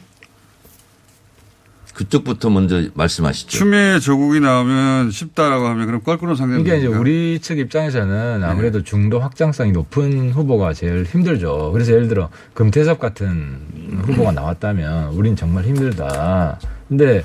그쪽부터 2.00 2.49
먼저 2.49 2.83
말씀하시죠. 2.95 3.50
추미애 3.50 3.99
조국이 3.99 4.40
나오면 4.40 5.11
쉽다라고 5.11 5.66
하면 5.66 5.85
그럼 5.85 6.02
껄끄러운 6.02 6.35
상대는 6.35 6.62
이게 6.62 6.78
이제? 6.78 6.87
우리 6.87 7.38
측 7.40 7.59
입장에서는 7.59 8.40
네. 8.40 8.47
아무래도 8.47 8.83
중도 8.83 9.21
확장성이 9.21 9.73
높은 9.73 10.30
후보가 10.30 10.73
제일 10.73 11.04
힘들죠. 11.04 11.73
그래서 11.73 11.92
예를 11.92 12.09
들어 12.09 12.30
금태섭 12.54 12.99
같은 13.00 13.59
후보가 14.02 14.33
나왔다면 14.33 15.12
우린 15.12 15.37
정말 15.37 15.64
힘들다. 15.64 16.59
근데 16.88 17.23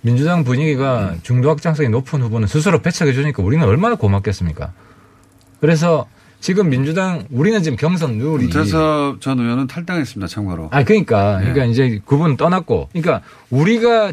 민주당 0.00 0.42
분위기가 0.42 1.14
중도 1.22 1.48
확장성이 1.50 1.88
높은 1.88 2.20
후보는 2.20 2.48
스스로 2.48 2.82
배척해 2.82 3.12
주니까 3.12 3.44
우리는 3.44 3.64
얼마나 3.64 3.94
고맙겠습니까? 3.94 4.72
그래서 5.60 6.06
지금 6.40 6.70
민주당 6.70 7.24
우리는 7.30 7.62
지금 7.62 7.76
경선 7.76 8.18
룰이 8.18 8.44
김태섭 8.44 9.20
전 9.20 9.40
의원은 9.40 9.66
탈당했습니다. 9.66 10.28
참고로. 10.28 10.68
아 10.70 10.84
그러니까 10.84 11.38
그러니까 11.40 11.64
네. 11.64 11.70
이제 11.70 12.00
그분 12.06 12.36
떠났고 12.36 12.88
그러니까 12.92 13.22
우리가 13.50 14.12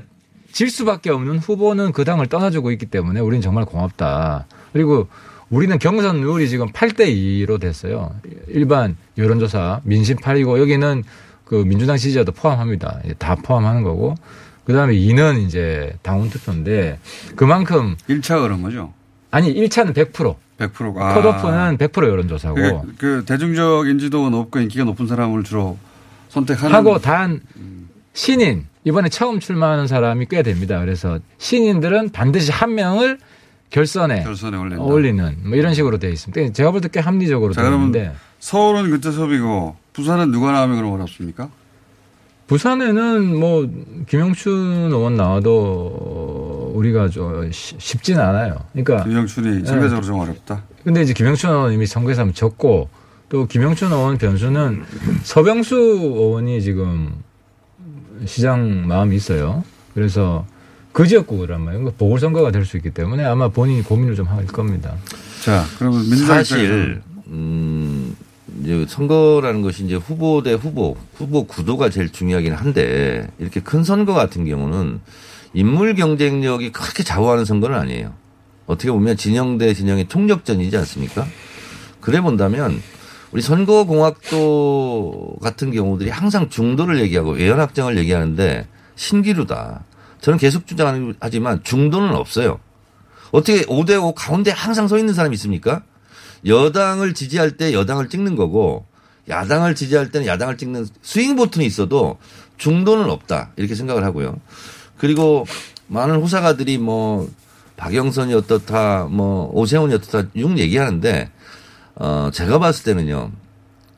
질 0.51 0.69
수밖에 0.69 1.11
없는 1.11 1.37
후보는 1.39 1.91
그 1.91 2.03
당을 2.03 2.27
떠나주고 2.27 2.71
있기 2.71 2.87
때문에 2.87 3.19
우리는 3.19 3.41
정말 3.41 3.65
고맙다. 3.65 4.47
그리고 4.73 5.07
우리는 5.49 5.77
경선 5.77 6.21
룰이 6.21 6.49
지금 6.49 6.67
8대 6.71 7.07
2로 7.07 7.59
됐어요. 7.59 8.15
일반 8.47 8.97
여론조사 9.17 9.81
민심 9.83 10.17
8이고 10.17 10.59
여기는 10.59 11.03
그 11.43 11.55
민주당 11.55 11.97
지지자도 11.97 12.31
포함합니다. 12.31 13.01
다 13.19 13.35
포함하는 13.35 13.83
거고 13.83 14.15
그다음에 14.65 14.95
2는 14.95 15.45
이제 15.45 15.95
당원 16.01 16.29
투표인데 16.29 16.97
그만큼 17.35 17.95
1차 18.09 18.41
그런 18.41 18.63
거죠. 18.63 18.93
아니 19.29 19.53
1차는 19.53 19.93
100% 19.93 20.35
100%가. 20.57 21.13
컷오프는 21.15 21.77
100% 21.77 22.07
여론조사고 22.09 22.55
그, 22.55 22.93
그 22.97 23.23
대중적 23.25 23.87
인지도가 23.87 24.29
높고 24.29 24.59
인기가 24.59 24.83
높은 24.85 25.05
사람을 25.07 25.43
주로 25.43 25.77
선택하는 26.29 26.73
하고 26.75 26.97
단 26.99 27.41
신인 28.13 28.65
이번에 28.85 29.09
처음 29.09 29.39
출마하는 29.39 29.87
사람이 29.87 30.27
꽤 30.29 30.43
됩니다. 30.43 30.79
그래서 30.79 31.19
신인들은 31.39 32.09
반드시 32.11 32.51
한 32.51 32.75
명을 32.75 33.17
결선에 33.69 34.23
결선에. 34.23 34.75
올리는 34.77 35.37
뭐 35.43 35.57
이런 35.57 35.73
식으로 35.73 35.97
돼 35.97 36.09
있습니다. 36.09 36.53
제가 36.53 36.71
볼 36.71 36.79
때 36.81 36.87
꽤 36.89 36.99
합리적으로 37.01 37.51
자, 37.53 37.61
그러면 37.63 37.91
되는데 37.91 38.15
서울은 38.39 38.89
금태섭이고 38.91 39.75
부산은 39.93 40.31
누가 40.31 40.51
나오면 40.51 40.77
그럼 40.77 40.91
어렵습니까? 40.93 41.49
부산에는 42.47 43.35
뭐 43.39 43.67
김영춘 44.07 44.89
의원 44.91 45.15
나와도 45.15 46.54
우리가 46.75 47.09
좀 47.09 47.49
쉬- 47.51 47.75
쉽지는 47.79 48.21
않아요. 48.21 48.57
그러니까 48.73 49.03
김영춘이 49.03 49.65
상대적으로 49.65 50.01
좀 50.05 50.19
어렵다. 50.19 50.63
근데 50.83 51.01
이제 51.01 51.13
김영춘 51.13 51.49
의원 51.49 51.73
이미 51.73 51.85
선거에서 51.85 52.21
한번 52.21 52.33
졌고 52.35 52.89
또 53.29 53.47
김영춘 53.47 53.91
의원 53.91 54.17
변수는 54.17 54.83
서병수 55.23 55.75
의원이 55.75 56.61
지금 56.61 57.13
시장 58.25 58.87
마음이 58.87 59.15
있어요. 59.15 59.63
그래서 59.93 60.45
그 60.91 61.07
지역구란 61.07 61.61
말이에요. 61.61 61.83
그러니까 61.83 61.97
보궐선거가 61.97 62.51
될 62.51 62.65
수 62.65 62.77
있기 62.77 62.91
때문에 62.91 63.23
아마 63.25 63.47
본인이 63.49 63.81
고민을 63.83 64.15
좀 64.15 64.27
할 64.27 64.45
겁니다. 64.45 64.95
자, 65.43 65.63
그러면 65.77 66.01
민주당 66.01 66.27
사실 66.37 67.01
음 67.27 68.15
이제 68.61 68.85
선거라는 68.87 69.61
것이 69.61 69.83
이제 69.85 69.95
후보 69.95 70.41
대 70.41 70.53
후보, 70.53 70.95
후보 71.15 71.45
구도가 71.45 71.89
제일 71.89 72.09
중요하긴 72.11 72.53
한데 72.53 73.27
이렇게 73.39 73.59
큰 73.59 73.83
선거 73.83 74.13
같은 74.13 74.45
경우는 74.45 75.01
인물 75.55 75.95
경쟁력이 75.95 76.71
그렇게 76.71 77.01
좌우하는 77.01 77.45
선거는 77.45 77.77
아니에요. 77.77 78.13
어떻게 78.67 78.91
보면 78.91 79.15
진영 79.15 79.57
대 79.57 79.73
진영의 79.73 80.09
총력전이지 80.09 80.75
않습니까? 80.77 81.25
그래 82.01 82.19
본다면 82.19 82.81
우리 83.31 83.41
선거공학도 83.41 85.37
같은 85.41 85.71
경우들이 85.71 86.09
항상 86.09 86.49
중도를 86.49 86.99
얘기하고 86.99 87.31
외연 87.31 87.59
확장을 87.59 87.97
얘기하는데 87.97 88.67
신기루다. 88.95 89.85
저는 90.19 90.37
계속 90.39 90.67
주장하지만 90.67 91.63
중도는 91.63 92.15
없어요. 92.15 92.59
어떻게 93.31 93.63
5대5 93.63 94.13
가운데 94.15 94.51
항상 94.51 94.87
서 94.87 94.97
있는 94.97 95.13
사람이 95.13 95.33
있습니까? 95.35 95.83
여당을 96.45 97.13
지지할 97.13 97.57
때 97.57 97.73
여당을 97.73 98.09
찍는 98.09 98.35
거고 98.35 98.85
야당을 99.29 99.75
지지할 99.75 100.11
때는 100.11 100.27
야당을 100.27 100.57
찍는 100.57 100.85
스윙 101.01 101.35
버튼이 101.35 101.65
있어도 101.65 102.17
중도는 102.57 103.09
없다. 103.09 103.51
이렇게 103.55 103.75
생각을 103.75 104.03
하고요. 104.03 104.37
그리고 104.97 105.45
많은 105.87 106.15
호사가들이 106.17 106.77
뭐 106.77 107.29
박영선이 107.77 108.33
어떻다 108.33 109.05
뭐 109.05 109.49
오세훈이 109.53 109.93
어떻다 109.93 110.29
쭉 110.35 110.57
얘기하는데 110.57 111.29
어 111.95 112.29
제가 112.33 112.59
봤을 112.59 112.83
때는요. 112.83 113.31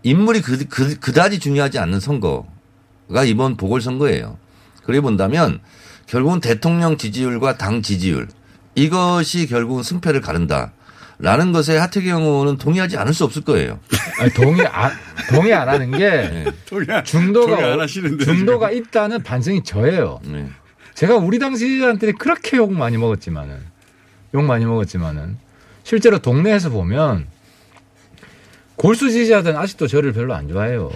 인물이 0.03 0.41
그, 0.41 0.65
그, 0.67 0.99
그다지 0.99 1.39
중요하지 1.39 1.79
않는 1.79 1.99
선거가 1.99 3.23
이번 3.25 3.57
보궐선거예요. 3.57 4.37
그래 4.83 5.01
본다면 5.01 5.59
결국은 6.05 6.39
대통령 6.39 6.97
지지율과 6.97 7.57
당 7.57 7.81
지지율 7.81 8.27
이것이 8.75 9.47
결국은 9.47 9.83
승패를 9.83 10.21
가른다. 10.21 10.71
라는 11.19 11.51
것에 11.51 11.75
하태경 11.77 12.21
의원은 12.21 12.57
동의하지 12.57 12.95
않을 12.97 13.11
수 13.11 13.23
없을 13.23 13.41
거예요. 13.41 13.79
아니, 14.19 14.31
동의 14.33 14.67
안 14.67 14.91
동의 15.31 15.51
안 15.51 15.67
하는 15.67 15.89
게 15.89 16.53
안- 16.89 17.03
중도가 17.03 17.55
동의 17.55 17.71
안 17.71 17.79
하시는데, 17.79 18.23
중도가 18.23 18.69
있다는 18.69 19.23
반성이 19.23 19.63
저예요. 19.63 20.19
네. 20.23 20.47
제가 20.97 21.17
우리 21.17 21.37
당 21.37 21.53
지지자한테 21.53 22.13
그렇게 22.13 22.57
욕 22.57 22.73
많이 22.73 22.97
먹었지만은 22.97 23.59
욕 24.33 24.43
많이 24.43 24.65
먹었지만은 24.65 25.37
실제로 25.83 26.17
동네에서 26.17 26.71
보면 26.71 27.27
골수 28.77 29.11
지지자들은 29.11 29.55
아직도 29.55 29.85
저를 29.85 30.11
별로 30.11 30.33
안 30.33 30.47
좋아해요. 30.47 30.89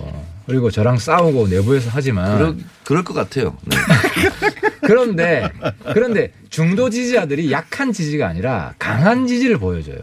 그리고 0.48 0.72
저랑 0.72 0.98
싸우고 0.98 1.50
내부에서 1.50 1.92
하지만 1.94 2.36
그럴, 2.36 2.58
그럴 2.84 3.04
것 3.04 3.14
같아요. 3.14 3.56
네. 3.64 3.78
그런데 4.82 5.52
그런데 5.94 6.34
중도 6.50 6.90
지지자들이 6.90 7.52
약한 7.52 7.94
지지가 7.94 8.28
아니라 8.28 8.74
강한 8.80 9.28
지지를 9.28 9.60
보여줘요. 9.60 10.00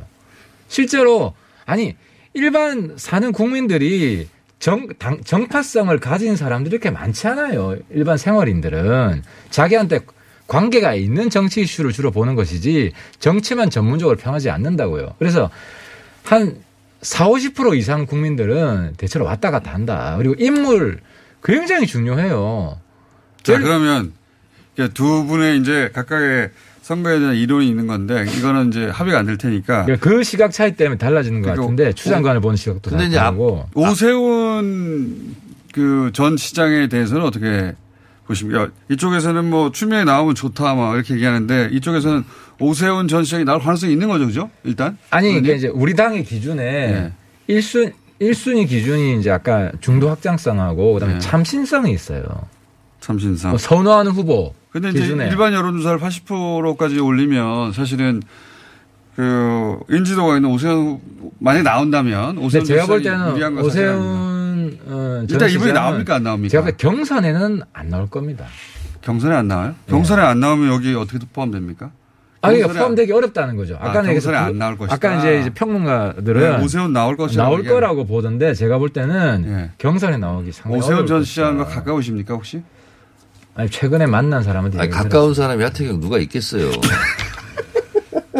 실제로 0.69 1.35
아니 1.67 1.97
일반 2.35 2.95
사는 2.97 3.33
국민들이 3.33 4.28
정, 4.59 4.88
당, 4.99 5.23
정파성을 5.23 5.97
가진 6.00 6.37
사람들이 6.37 6.75
이렇게 6.75 6.91
많지 6.91 7.29
않아요. 7.29 7.77
일반 7.91 8.17
생활인들은 8.17 9.23
자기한테 9.50 10.00
관계가 10.49 10.95
있는 10.95 11.31
정치 11.31 11.61
이슈를 11.62 11.93
주로 11.93 12.11
보는 12.11 12.35
것이지 12.35 12.93
정치만 13.19 13.71
전문적으로 13.71 14.17
평하지 14.17 14.50
않는다고요. 14.50 15.15
그래서 15.19 15.50
한 16.25 16.59
4, 17.03 17.29
50% 17.29 17.77
이상 17.77 18.07
국민들은 18.07 18.95
대체로 18.97 19.25
왔다 19.25 19.50
갔다 19.50 19.73
한다. 19.73 20.17
그리고 20.19 20.35
인물 20.38 21.00
굉장히 21.45 21.87
중요해요. 21.87 22.81
자, 23.43 23.59
그러면 23.59 24.12
두 24.95 25.25
분의 25.25 25.59
이제 25.59 25.91
각각의 25.95 26.50
선거에 26.88 27.18
대한 27.18 27.35
이론이 27.37 27.68
있는 27.68 27.87
건데 27.87 28.25
이거는 28.38 28.68
이제 28.71 28.87
합의가 28.87 29.18
안 29.18 29.26
될 29.26 29.37
테니까 29.37 29.85
그러니까 29.85 30.09
그 30.09 30.25
시각 30.25 30.52
차이 30.52 30.75
때문에 30.75 30.97
달라지는 30.97 31.42
것 31.42 31.54
같은데 31.54 31.92
추장관을 31.92 32.40
보는 32.40 32.57
시각도 32.57 32.88
근데 32.90 33.04
이제 33.04 33.18
앞- 33.18 33.26
다르고 33.26 33.66
오세훈 33.75 35.35
그 35.75 36.11
전 36.14 36.38
시장에 36.38 36.88
대해서는 36.88 37.25
어떻게 37.26 37.75
보십니까? 38.26 38.68
이쪽에서는 38.90 39.45
뭐 39.45 39.71
추미애 39.71 40.04
나오면 40.04 40.35
좋다 40.35 40.75
막 40.75 40.95
이렇게 40.95 41.12
얘기하는데 41.14 41.68
이쪽에서는 41.73 42.25
오세훈 42.59 43.07
전 43.07 43.23
시장이 43.25 43.45
나올 43.45 43.61
가능성이 43.61 43.92
있는 43.92 44.09
거죠, 44.09 44.26
그죠? 44.26 44.50
일단 44.64 44.97
아니 45.11 45.37
이게? 45.37 45.57
이제 45.57 45.68
우리 45.68 45.95
당의 45.95 46.25
기준에 46.25 46.62
네. 46.64 47.12
일 47.49 47.61
1순 47.61 47.92
1순위 48.21 48.66
기준이 48.66 49.21
이제 49.21 49.30
아까 49.30 49.71
중도 49.83 50.09
확장성하고 50.09 50.95
그다음에 50.95 51.14
네. 51.14 51.21
참신성이 51.21 51.92
있어요. 51.92 52.23
참신상. 53.00 53.50
뭐 53.50 53.59
선호하는 53.59 54.11
후보 54.12 54.54
근데 54.71 54.91
이제 54.91 55.01
기준에 55.01 55.29
일반 55.29 55.53
여론조사를 55.55 55.99
80%까지 55.99 56.99
올리면 57.01 57.73
사실은 57.73 58.23
그 59.17 59.78
인지도가 59.89 60.37
있는 60.37 60.50
오세훈 60.50 61.00
만약 61.39 61.63
나온다면 61.63 62.39
오세훈 62.39 62.65
제가 62.65 62.87
볼 62.87 63.02
때는. 63.02 63.59
오세훈 63.59 64.78
어, 64.87 65.25
전 65.26 65.26
일단 65.31 65.50
이분이 65.50 65.73
나옵니까 65.73 66.17
안 66.17 66.23
나옵니까? 66.23 66.50
제가 66.50 66.71
경선에는 66.76 67.63
안 67.73 67.89
나올 67.89 68.09
겁니다. 68.09 68.45
경선에 69.00 69.35
안 69.35 69.49
나와요? 69.49 69.71
네. 69.87 69.91
경선에 69.93 70.23
안 70.23 70.41
나오면 70.41 70.73
여기 70.73 70.95
어떻게 70.95 71.19
포함됩니까? 71.33 71.91
아, 72.43 72.52
이게 72.52 72.61
경선에 72.61 72.78
포함되기 72.81 73.13
어렵다는 73.13 73.57
거죠. 73.57 73.76
아, 73.81 73.89
아까 73.91 74.02
경선에 74.02 74.37
안 74.37 74.59
나올 74.59 74.76
것이다. 74.78 74.95
아까 74.95 75.19
이제, 75.19 75.41
이제 75.41 75.50
평론가들은 75.50 76.41
네, 76.59 76.65
오세훈 76.65 76.93
나올 76.93 77.17
것이라고 77.17 77.49
나올 77.50 77.63
얘기하는- 77.65 77.69
거라고 77.71 78.07
보던데 78.07 78.54
제가 78.54 78.78
볼 78.78 78.91
때는 78.91 79.45
예. 79.49 79.71
경선에 79.78 80.19
나오기 80.19 80.52
상당히 80.52 80.78
오세훈 80.78 81.07
전 81.07 81.19
것이다. 81.21 81.28
시장과 81.28 81.65
가까우십니까 81.65 82.35
혹시? 82.35 82.63
아니 83.58 83.68
최근에 83.68 84.06
만난 84.06 84.44
사람한테 84.44 84.78
아니, 84.78 84.88
가까운 84.88 85.34
사람이 85.34 85.64
하태경 85.64 85.99
누가 85.99 86.18
있겠어요. 86.18 86.71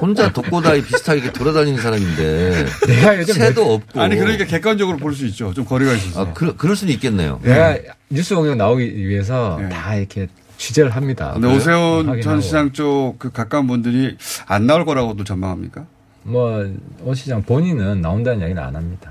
혼자 0.01 0.33
독고다이 0.33 0.83
비슷하게 0.83 1.21
이렇게 1.23 1.37
돌아다니는 1.37 1.83
사람인데 1.83 2.67
내가 2.87 3.19
요즘 3.19 3.35
새도 3.35 3.75
없고. 3.75 4.01
아니 4.01 4.15
그러니까 4.17 4.45
객관적으로 4.45 4.97
볼 4.97 5.13
수 5.13 5.27
있죠. 5.27 5.53
좀 5.53 5.65
거리가 5.65 5.93
있어서. 5.95 6.21
아, 6.23 6.33
그, 6.33 6.55
그럴 6.57 6.77
수는 6.77 6.93
있겠네요. 6.95 7.41
내가 7.43 7.77
뉴스 8.09 8.37
공격 8.37 8.55
나오기 8.57 9.09
위해서 9.09 9.59
네. 9.61 9.69
다 9.71 9.97
이렇게 9.97 10.29
취재를 10.57 10.91
합니다. 10.95 11.33
근데 11.33 11.49
그래요? 11.49 11.59
오세훈 11.59 12.21
전. 12.23 12.41
시장 12.41 12.73
쪽 12.73 13.17
그 13.19 13.33
가까운 13.33 13.67
분들이 13.67 14.17
안 14.47 14.67
나올 14.69 14.85
거라고도 14.85 15.25
전망합니까? 15.25 15.85
뭐, 16.23 16.65
오 17.03 17.13
시장 17.15 17.43
본인은 17.43 18.01
나온다는 18.01 18.39
이야기는 18.41 18.63
안 18.63 18.77
합니다. 18.77 19.11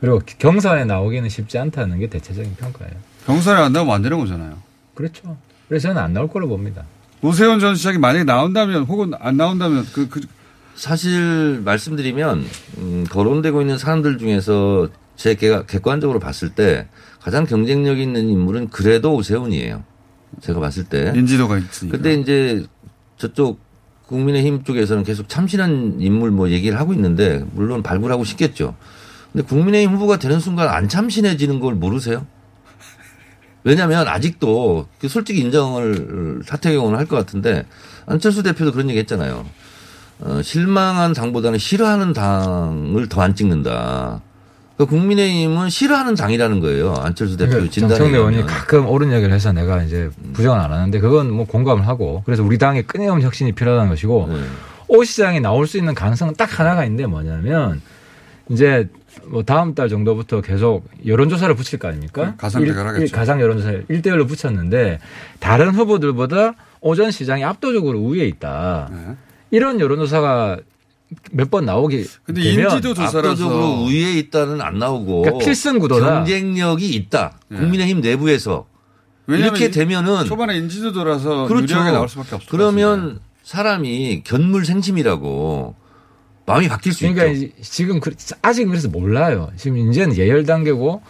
그리고 0.00 0.20
경선에 0.38 0.86
나오기는 0.86 1.28
쉽지 1.28 1.56
않다는 1.58 2.00
게 2.00 2.08
대체적인 2.08 2.56
평가예요. 2.56 2.94
경선에 3.26 3.60
안 3.60 3.72
나오면 3.72 3.94
안 3.94 4.02
되는 4.02 4.18
거잖아요. 4.18 4.65
그렇죠. 4.96 5.36
그래서 5.68 5.88
저는 5.88 6.02
안 6.02 6.12
나올 6.12 6.28
걸로 6.28 6.48
봅니다. 6.48 6.82
오세훈 7.22 7.60
전 7.60 7.76
시장이 7.76 7.98
만약에 7.98 8.24
나온다면 8.24 8.82
혹은 8.84 9.12
안 9.20 9.36
나온다면 9.36 9.86
그, 9.92 10.08
그 10.08 10.20
사실 10.74 11.60
말씀드리면 11.64 12.44
음, 12.78 13.06
거론되고 13.08 13.60
있는 13.60 13.78
사람들 13.78 14.18
중에서 14.18 14.88
제 15.16 15.34
객- 15.34 15.66
객관적으로 15.66 16.18
봤을 16.18 16.50
때 16.50 16.88
가장 17.20 17.44
경쟁력 17.46 17.98
있는 17.98 18.28
인물은 18.28 18.68
그래도 18.68 19.14
오세훈이에요. 19.14 19.82
제가 20.40 20.60
봤을 20.60 20.84
때. 20.84 21.12
인지도가 21.16 21.58
있으니까. 21.58 21.96
근데 21.96 22.14
이제 22.14 22.66
저쪽 23.16 23.58
국민의힘 24.06 24.62
쪽에서는 24.64 25.02
계속 25.04 25.28
참신한 25.28 25.96
인물 25.98 26.30
뭐 26.30 26.50
얘기를 26.50 26.78
하고 26.78 26.92
있는데 26.92 27.44
물론 27.52 27.82
발굴하고 27.82 28.24
싶겠죠. 28.24 28.76
근데 29.32 29.46
국민의힘 29.46 29.94
후보가 29.94 30.18
되는 30.18 30.38
순간 30.38 30.68
안 30.68 30.88
참신해지는 30.88 31.58
걸 31.60 31.74
모르세요? 31.74 32.26
왜냐하면 33.66 34.06
아직도 34.06 34.86
그 35.00 35.08
솔직히 35.08 35.40
인정을 35.40 36.42
사퇴경은 36.46 36.94
할것 36.96 37.18
같은데 37.26 37.66
안철수 38.06 38.44
대표도 38.44 38.70
그런 38.70 38.88
얘기 38.88 39.00
했잖아요. 39.00 39.44
어, 40.20 40.40
실망한 40.40 41.12
당보다는 41.12 41.58
싫어하는 41.58 42.12
당을 42.12 43.08
더 43.08 43.22
안 43.22 43.34
찍는다. 43.34 44.22
그 44.78 44.86
국민의힘은 44.86 45.68
싫어하는 45.68 46.14
당이라는 46.14 46.60
거예요. 46.60 46.94
안철수 46.94 47.36
대표 47.36 47.50
그러니까 47.52 47.72
진단에 47.72 47.94
정청래 47.98 48.18
의원이. 48.18 48.46
가끔 48.46 48.86
옳은 48.88 49.10
얘기를 49.12 49.34
해서 49.34 49.50
내가 49.50 49.82
이제 49.82 50.10
부정은 50.32 50.60
안 50.60 50.70
하는데 50.72 51.00
그건 51.00 51.32
뭐 51.32 51.44
공감을 51.44 51.88
하고 51.88 52.22
그래서 52.24 52.44
우리 52.44 52.58
당에 52.58 52.82
끊임없는 52.82 53.24
혁신이 53.26 53.50
필요하다는 53.52 53.90
것이고 53.90 54.28
네. 54.30 54.40
오 54.86 55.02
시장이 55.02 55.40
나올 55.40 55.66
수 55.66 55.76
있는 55.76 55.92
가능성은 55.94 56.34
딱 56.36 56.60
하나가 56.60 56.84
있는데 56.84 57.06
뭐냐면 57.06 57.80
이제 58.48 58.88
뭐 59.24 59.42
다음 59.42 59.74
달 59.74 59.88
정도부터 59.88 60.40
계속 60.40 60.84
여론조사를 61.04 61.54
붙일 61.56 61.78
거 61.78 61.88
아닙니까? 61.88 62.32
그 62.32 62.36
가상 62.36 62.62
대결 62.62 62.76
일- 62.82 62.88
하겠죠. 62.88 63.04
일- 63.04 63.12
가상 63.12 63.40
여론조사 63.40 63.70
1대1로 63.90 64.28
붙였는데 64.28 64.98
다른 65.40 65.70
후보들보다 65.74 66.54
오전 66.80 67.10
시장이 67.10 67.42
압도적으로 67.44 67.98
우위에 67.98 68.26
있다. 68.26 68.88
네. 68.92 69.16
이런 69.50 69.80
여론조사가 69.80 70.58
몇 71.30 71.50
번 71.50 71.64
나오게 71.64 72.04
근데 72.24 72.42
되면 72.42 72.70
인지도 72.72 72.92
조사라서 72.94 73.18
압도적으로 73.30 73.82
우위에 73.84 74.14
있다는 74.18 74.60
안 74.60 74.78
나오고 74.78 75.22
그러니까 75.22 75.44
필승 75.44 75.78
구도다. 75.78 76.04
경쟁력이 76.24 76.88
있다. 76.88 77.38
네. 77.48 77.58
국민의힘 77.58 78.00
내부에서 78.00 78.66
왜냐면 79.28 79.50
이렇게 79.56 79.66
이- 79.66 79.70
되면은 79.70 80.24
초반에 80.24 80.56
인지도라서 80.56 81.46
그렇죠. 81.46 81.64
유리하게 81.64 81.90
나올 81.92 82.08
수밖에 82.08 82.34
없을 82.36 82.48
것 82.48 82.56
그러면. 82.56 83.20
사람이 83.44 84.22
견물생심이라고 84.24 85.76
마음이 86.46 86.68
바뀔 86.68 86.92
수 86.92 87.00
그러니까 87.00 87.26
있죠. 87.26 87.46
이- 87.46 87.62
지금 87.62 88.00
그- 88.00 88.14
아직은 88.42 88.70
그래서 88.70 88.88
몰라요. 88.88 89.50
지금 89.56 89.76
이제는 89.78 90.16
예열 90.16 90.46
단계고 90.46 91.02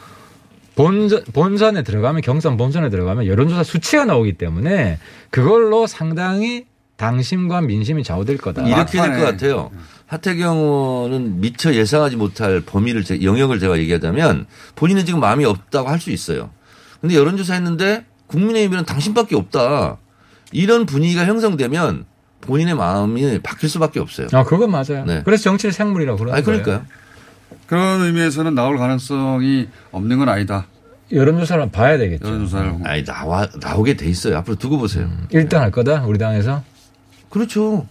본전, 0.74 1.24
본선에 1.32 1.82
들어가면 1.82 2.22
경선 2.22 2.56
본선에 2.56 2.90
들어가면 2.90 3.26
여론조사 3.26 3.62
수치가 3.62 4.04
나오기 4.04 4.34
때문에 4.34 4.98
그걸로 5.30 5.86
상당히 5.86 6.66
당심과 6.96 7.60
민심이 7.62 8.02
좌우될 8.02 8.38
거다. 8.38 8.62
이렇게 8.66 8.92
될 8.92 9.00
막판에. 9.02 9.18
것 9.18 9.24
같아요. 9.30 9.70
하태경 10.06 10.56
의원은 10.56 11.40
미처 11.40 11.74
예상하지 11.74 12.16
못할 12.16 12.60
범위를 12.60 13.04
제- 13.04 13.22
영역을 13.22 13.58
제가 13.58 13.78
얘기하자면 13.78 14.46
본인은 14.74 15.04
지금 15.04 15.20
마음이 15.20 15.44
없다고 15.44 15.88
할 15.88 15.98
수 16.00 16.10
있어요. 16.10 16.50
근데 17.00 17.14
여론조사 17.14 17.54
했는데 17.54 18.04
국민의힘에는 18.28 18.84
당신밖에 18.86 19.36
없다. 19.36 19.98
이런 20.52 20.86
분위기가 20.86 21.24
형성되면 21.26 22.06
본인의 22.46 22.74
마음이 22.74 23.40
바뀔 23.40 23.68
수밖에 23.68 24.00
없어요. 24.00 24.28
아, 24.32 24.44
그건 24.44 24.70
맞아요. 24.70 25.04
네. 25.06 25.22
그래서 25.24 25.44
정치를 25.44 25.72
생물이라고 25.72 26.18
그러는 26.18 26.34
아니 26.34 26.44
거예요. 26.44 26.62
그러니까요. 26.62 26.86
그런 27.66 28.00
의미에서는 28.02 28.54
나올 28.54 28.78
가능성이 28.78 29.68
없는 29.92 30.18
건 30.18 30.28
아니다. 30.28 30.66
여론조사를 31.12 31.70
봐야 31.70 31.98
되겠죠. 31.98 32.26
여론조사를. 32.26 32.74
아니 32.84 33.04
나와 33.04 33.48
나오게 33.60 33.96
돼 33.96 34.06
있어요. 34.06 34.36
앞으로 34.38 34.56
두고 34.56 34.78
보세요. 34.78 35.08
1등 35.32 35.54
할 35.54 35.70
거다 35.70 36.04
우리 36.04 36.18
당에서. 36.18 36.62
그렇죠. 37.30 37.86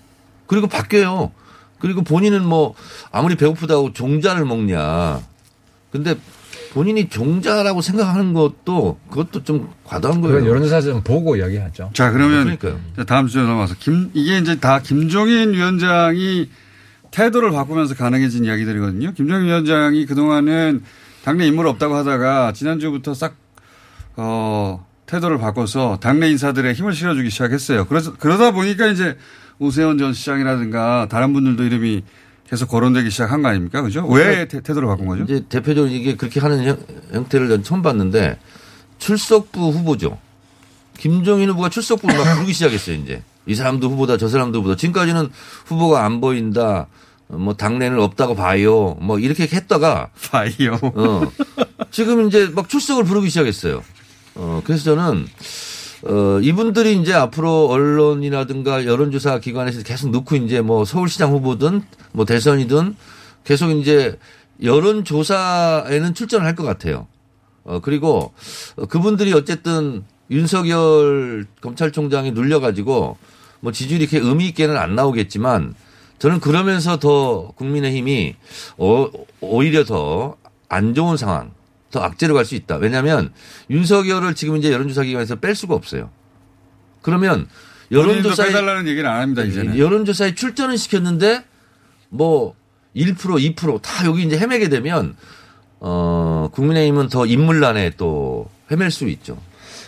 그리고 0.47 0.67
바뀌어요. 0.67 1.31
그리고 1.79 2.01
본인은 2.03 2.45
뭐 2.45 2.73
아무리 3.11 3.35
배고프다고 3.35 3.93
종자를 3.93 4.45
먹냐. 4.45 5.21
근데 5.91 6.15
본인이 6.75 7.07
종자라고 7.07 7.79
생각하는 7.79 8.33
것도 8.33 8.99
그것도 9.09 9.45
좀 9.45 9.69
과도한 9.85 10.19
거예요. 10.19 10.35
그건 10.35 10.49
여론조사 10.49 10.81
좀 10.81 11.01
보고 11.03 11.37
이야기하죠. 11.37 11.91
자, 11.93 12.11
그러면 12.11 12.43
그러니까요. 12.43 12.81
자, 12.97 13.05
다음 13.05 13.27
주에 13.27 13.43
넘어가서 13.43 13.75
김, 13.79 14.11
이게 14.13 14.37
이제 14.39 14.59
다 14.59 14.79
김종인 14.79 15.53
위원장이 15.53 16.49
태도를 17.11 17.51
바꾸면서 17.51 17.95
가능해진 17.95 18.43
이야기들이거든요. 18.43 19.13
김종인 19.13 19.45
위원장이 19.45 20.05
그동안은 20.05 20.83
당내 21.23 21.47
인물 21.47 21.65
없다고 21.67 21.95
하다가 21.95 22.51
지난주부터 22.51 23.13
싹, 23.13 23.37
어, 24.17 24.85
태도를 25.05 25.37
바꿔서 25.37 25.97
당내 26.01 26.29
인사들의 26.31 26.73
힘을 26.73 26.91
실어주기 26.91 27.29
시작했어요. 27.29 27.85
그래서, 27.85 28.17
그러다 28.17 28.51
보니까 28.51 28.87
이제 28.87 29.17
오세훈 29.59 29.97
전 29.97 30.11
시장이라든가 30.11 31.07
다른 31.09 31.31
분들도 31.31 31.63
이름이 31.63 32.03
계속 32.49 32.69
거론되기 32.69 33.09
시작한 33.09 33.41
거 33.41 33.49
아닙니까? 33.49 33.81
그죠? 33.81 34.05
왜 34.07 34.47
태, 34.47 34.61
태도를 34.61 34.87
바꾼 34.87 35.07
거죠? 35.07 35.23
이제 35.23 35.43
대표적으로 35.49 35.91
이게 35.91 36.15
그렇게 36.15 36.39
하는 36.39 36.63
형, 36.65 36.77
형태를 37.11 37.49
전 37.49 37.63
처음 37.63 37.81
봤는데 37.81 38.37
출석부 38.99 39.71
후보죠. 39.71 40.19
김종인 40.97 41.49
후보가 41.49 41.69
출석부를 41.69 42.15
막 42.17 42.35
부르기 42.35 42.53
시작했어요, 42.53 42.97
이제. 42.97 43.23
이 43.47 43.55
사람도 43.55 43.89
후보다, 43.89 44.17
저 44.17 44.27
사람도 44.27 44.59
후보다. 44.59 44.75
지금까지는 44.75 45.29
후보가 45.65 46.05
안 46.05 46.21
보인다. 46.21 46.87
뭐 47.27 47.55
당내는 47.55 47.99
없다고 47.99 48.35
봐요. 48.35 48.95
뭐 49.01 49.19
이렇게 49.19 49.47
했다가 49.51 50.09
봐요. 50.31 50.79
어. 50.81 51.21
지금 51.91 52.27
이제 52.27 52.49
막 52.53 52.69
출석을 52.69 53.03
부르기 53.03 53.29
시작했어요. 53.29 53.83
어, 54.35 54.61
그래서 54.63 54.83
저는 54.83 55.27
어, 56.05 56.39
이분들이 56.41 56.95
이제 56.99 57.13
앞으로 57.13 57.67
언론이라든가 57.69 58.85
여론조사 58.85 59.39
기관에서 59.39 59.81
계속 59.83 60.11
넣고 60.11 60.35
이제 60.35 60.61
뭐 60.61 60.85
서울시장 60.85 61.31
후보든 61.31 61.81
뭐 62.11 62.25
대선이든 62.25 62.95
계속 63.43 63.71
이제 63.71 64.17
여론조사에는 64.61 66.13
출전을 66.13 66.45
할 66.45 66.55
것 66.55 66.63
같아요. 66.63 67.07
어, 67.63 67.79
그리고 67.81 68.33
그분들이 68.89 69.33
어쨌든 69.33 70.03
윤석열 70.29 71.45
검찰총장이 71.61 72.31
눌려가지고 72.31 73.17
뭐 73.61 73.71
지지율이 73.71 74.03
이렇게 74.03 74.19
의미 74.19 74.47
있게는 74.47 74.77
안 74.77 74.95
나오겠지만 74.95 75.73
저는 76.19 76.39
그러면서 76.39 76.97
더 76.99 77.51
국민의힘이 77.55 78.35
어, 78.77 79.07
오히려 79.41 79.83
더 79.83 80.37
안 80.67 80.93
좋은 80.93 81.15
상황, 81.15 81.51
더 81.95 82.03
악재로 82.03 82.33
갈 82.33 82.43
수 82.45 82.55
있다. 82.55 82.75
왜냐하면 82.75 83.31
윤석열을 83.69 84.35
지금 84.35 84.57
이제 84.57 84.69
여론조사 84.71 85.03
기관에서 85.03 85.37
뺄 85.37 85.55
수가 85.55 85.73
없어요. 85.75 86.09
그러면 87.01 87.47
여론조사 87.91 88.17
여론조사에 88.19 88.47
빼달라는 88.47 88.87
얘기는 88.89 89.09
안 89.09 89.21
합니다, 89.21 89.43
이제는. 89.43 89.77
여론조사에 89.79 90.35
출전을 90.35 90.77
시켰는데 90.77 91.45
뭐 92.09 92.53
1% 92.95 93.15
2%다 93.55 94.05
여기 94.05 94.23
이제 94.23 94.37
헤매게 94.37 94.67
되면 94.69 95.15
어 95.79 96.49
국민의힘은 96.51 97.07
더 97.09 97.25
인물난에 97.25 97.91
또 97.97 98.49
헤맬 98.71 98.91
수 98.91 99.07
있죠. 99.09 99.37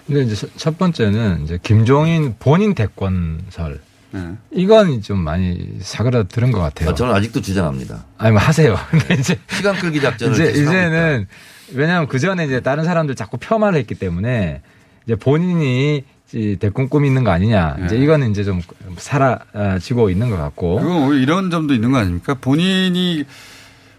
근데 0.06 0.22
이제 0.24 0.36
첫- 0.36 0.50
첫 0.56 0.78
번째는 0.78 1.44
이제 1.44 1.60
김종인 1.62 2.36
본인 2.40 2.74
대권설. 2.74 3.82
네. 4.12 4.36
이건 4.52 5.02
좀 5.02 5.20
많이 5.20 5.80
사그라들은 5.82 6.54
것 6.54 6.60
같아요. 6.62 6.92
아, 6.92 6.96
저는 6.96 7.14
아직도 7.14 7.42
주장합니다. 7.42 8.06
아니 8.18 8.32
뭐 8.32 8.40
하세요. 8.40 8.78
근데 8.90 9.16
이제 9.16 9.38
시간 9.50 9.76
끌기 9.76 10.00
작전을 10.00 10.34
이제. 10.34 10.62
이제는 10.62 11.28
왜냐하면 11.74 12.08
그 12.08 12.20
전에 12.20 12.46
이제 12.46 12.60
다른 12.60 12.84
사람들 12.84 13.16
자꾸 13.16 13.38
폄하를 13.38 13.80
했기 13.80 13.96
때문에 13.96 14.62
이제 15.06 15.16
본인이 15.16 16.04
이 16.34 16.58
대권 16.58 16.90
꿈이 16.90 17.08
있는 17.08 17.24
거 17.24 17.32
아니냐. 17.32 17.78
이제 17.86 17.96
네. 17.98 18.04
이거는 18.04 18.32
이제 18.32 18.44
좀 18.44 18.62
사라지고 18.98 20.10
있는 20.10 20.30
것 20.30 20.38
같고. 20.38 20.80
그건 20.80 21.04
오히려 21.04 21.22
이런 21.22 21.50
점도 21.50 21.74
있는 21.74 21.92
거 21.92 21.98
아닙니까? 22.00 22.34
본인이 22.34 23.24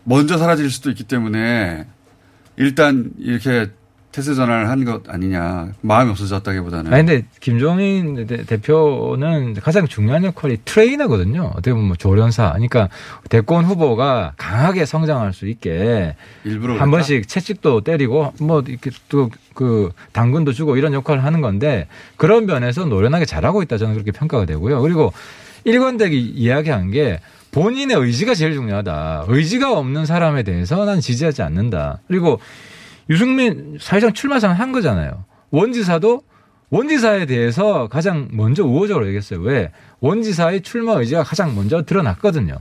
먼저 0.04 0.36
사라질 0.36 0.70
수도 0.70 0.90
있기 0.90 1.04
때문에 1.04 1.86
일단 2.56 3.10
이렇게 3.18 3.70
태세 4.18 4.34
전환을 4.34 4.68
한 4.68 4.84
것 4.84 5.08
아니냐. 5.08 5.68
마음이 5.80 6.10
없어졌다기보다는. 6.10 6.92
아니 6.92 7.06
근데 7.06 7.26
김종인 7.40 8.26
대- 8.26 8.44
대표는 8.44 9.54
가장 9.62 9.86
중요한 9.86 10.24
역할이 10.24 10.58
트레이너거든요. 10.64 11.52
어떻게 11.52 11.70
보면 11.72 11.86
뭐 11.88 11.96
조련사. 11.96 12.50
그러니까 12.52 12.88
대권 13.28 13.64
후보가 13.64 14.32
강하게 14.36 14.84
성장할 14.86 15.32
수 15.32 15.46
있게 15.48 16.16
일부러 16.44 16.74
한? 16.80 16.90
번씩 16.90 17.28
채찍도 17.28 17.82
때리고 17.82 18.32
뭐 18.40 18.62
이렇게 18.66 18.90
또 19.08 19.30
그 19.54 19.90
당근도 20.12 20.52
주고 20.52 20.76
이런 20.76 20.92
역할을 20.94 21.24
하는 21.24 21.40
건데 21.40 21.88
그런 22.16 22.46
면에서 22.46 22.84
노련하게 22.84 23.24
잘하고 23.24 23.60
있다 23.64 23.76
저는 23.76 23.94
그렇게 23.94 24.12
평가가 24.12 24.46
되고요. 24.46 24.80
그리고 24.82 25.12
일관되게 25.64 26.16
이야기한 26.16 26.92
게 26.92 27.18
본인의 27.50 27.96
의지가 27.96 28.34
제일 28.34 28.52
중요하다. 28.54 29.24
의지가 29.26 29.76
없는 29.76 30.06
사람에 30.06 30.44
대해서 30.44 30.84
난 30.84 31.00
지지하지 31.00 31.42
않는다. 31.42 31.98
그리고 32.06 32.38
유승민 33.10 33.78
사회상 33.80 34.12
출마상 34.12 34.52
한 34.52 34.72
거잖아요. 34.72 35.24
원지사도 35.50 36.22
원지사에 36.70 37.24
대해서 37.26 37.88
가장 37.88 38.28
먼저 38.32 38.62
우호적으로 38.64 39.06
얘기했어요. 39.06 39.40
왜? 39.40 39.70
원지사의 40.00 40.60
출마 40.62 40.92
의지가 40.94 41.22
가장 41.24 41.54
먼저 41.54 41.82
드러났거든요. 41.82 42.58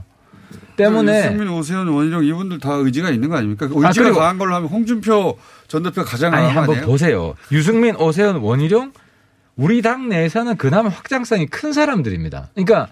때문에 0.76 1.18
유승민, 1.26 1.48
오세훈, 1.48 1.88
원희룡 1.88 2.24
이분들 2.24 2.60
다 2.60 2.72
의지가 2.72 3.10
있는 3.10 3.28
거 3.28 3.36
아닙니까? 3.36 3.66
의지가 3.66 3.88
아, 3.88 3.92
그리고- 3.92 4.18
강한 4.20 4.38
걸로 4.38 4.54
하면 4.54 4.68
홍준표 4.70 5.36
전 5.66 5.82
대표 5.82 6.02
가장 6.04 6.32
아니 6.32 6.46
한번 6.46 6.76
아니에요? 6.76 6.86
보세요. 6.86 7.34
유승민, 7.52 7.96
오세훈, 7.96 8.36
원희룡 8.36 8.92
우리 9.56 9.82
당 9.82 10.08
내에서는 10.08 10.56
그나마 10.56 10.88
확장성이 10.88 11.46
큰 11.46 11.72
사람들입니다. 11.72 12.50
그러니까 12.54 12.88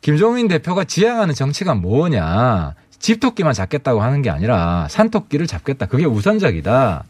김종인 0.00 0.48
대표가 0.48 0.84
지향하는 0.84 1.34
정치가 1.34 1.74
뭐냐? 1.74 2.74
집토끼만 3.00 3.52
잡겠다고 3.54 4.00
하는 4.02 4.22
게 4.22 4.30
아니라 4.30 4.86
산토끼를 4.88 5.46
잡겠다. 5.46 5.86
그게 5.86 6.04
우선적이다. 6.04 7.04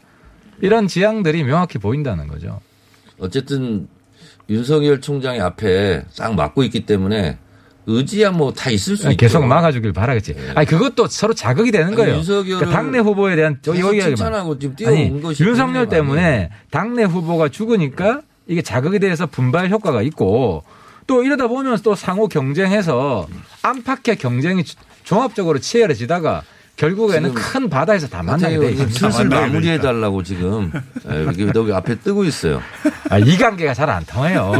이런 0.61 0.87
지향들이 0.87 1.43
명확히 1.43 1.77
보인다는 1.77 2.27
거죠. 2.27 2.59
어쨌든 3.19 3.87
윤석열 4.49 5.01
총장이 5.01 5.39
앞에 5.39 6.03
싹 6.09 6.33
막고 6.35 6.63
있기 6.63 6.85
때문에 6.85 7.37
의지야 7.87 8.31
뭐 8.31 8.53
다 8.53 8.69
있을 8.69 8.95
수 8.95 9.07
있죠. 9.11 9.17
계속 9.17 9.43
막아주길 9.45 9.91
바라겠지. 9.91 10.35
아니 10.55 10.65
그것도 10.67 11.07
서로 11.07 11.33
자극이 11.33 11.71
되는 11.71 11.87
아니, 11.87 11.95
거예요. 11.95 12.15
윤석열을 12.17 12.57
그러니까 12.59 12.71
당내 12.77 12.99
후보에 12.99 13.35
대한 13.35 13.59
칭찬하고 13.61 14.59
지금 14.59 14.75
뛰어온 14.75 15.21
것이 15.21 15.43
윤석열 15.43 15.89
때문에 15.89 16.51
당내 16.69 17.03
후보가 17.03 17.49
죽으니까 17.49 18.21
이게 18.47 18.61
자극이 18.61 18.99
돼서 18.99 19.25
분발 19.25 19.69
효과가 19.69 20.01
있고 20.03 20.63
또 21.07 21.23
이러다 21.23 21.47
보면 21.47 21.79
또 21.83 21.95
상호 21.95 22.27
경쟁해서 22.27 23.27
안팎의 23.63 24.17
경쟁이 24.17 24.63
종합적으로 25.03 25.59
치열해지다가 25.59 26.43
결국에는 26.77 27.33
큰 27.35 27.69
바다에서 27.69 28.07
다 28.07 28.23
만나게 28.23 28.57
돼 28.57 28.71
있습니다. 28.71 28.99
슬슬 28.99 29.27
마무리해 29.29 29.79
달라고 29.79 30.23
지금 30.23 30.71
예, 31.11 31.25
여기 31.25 31.47
여기 31.53 31.71
앞에 31.73 31.99
뜨고 31.99 32.23
있어요. 32.23 32.61
아, 33.09 33.19
이 33.19 33.37
관계가 33.37 33.73
잘 33.75 33.89
안 33.89 34.03
통해요. 34.05 34.51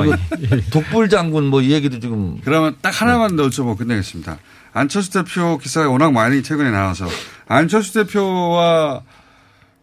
독불 0.72 1.10
장군 1.10 1.46
뭐 1.48 1.62
이 1.62 1.72
얘기도 1.72 2.00
지금 2.00 2.38
그러면 2.44 2.76
딱 2.82 2.90
하나만 3.02 3.36
더 3.38 3.48
여쭤보고 3.48 3.78
끝내겠습니다. 3.78 4.38
안철수 4.74 5.12
대표 5.12 5.58
기사가 5.58 5.90
워낙 5.90 6.12
많이 6.14 6.44
최근에 6.44 6.70
나와서 6.70 7.08
안철수 7.48 7.94
대표와 7.94 9.02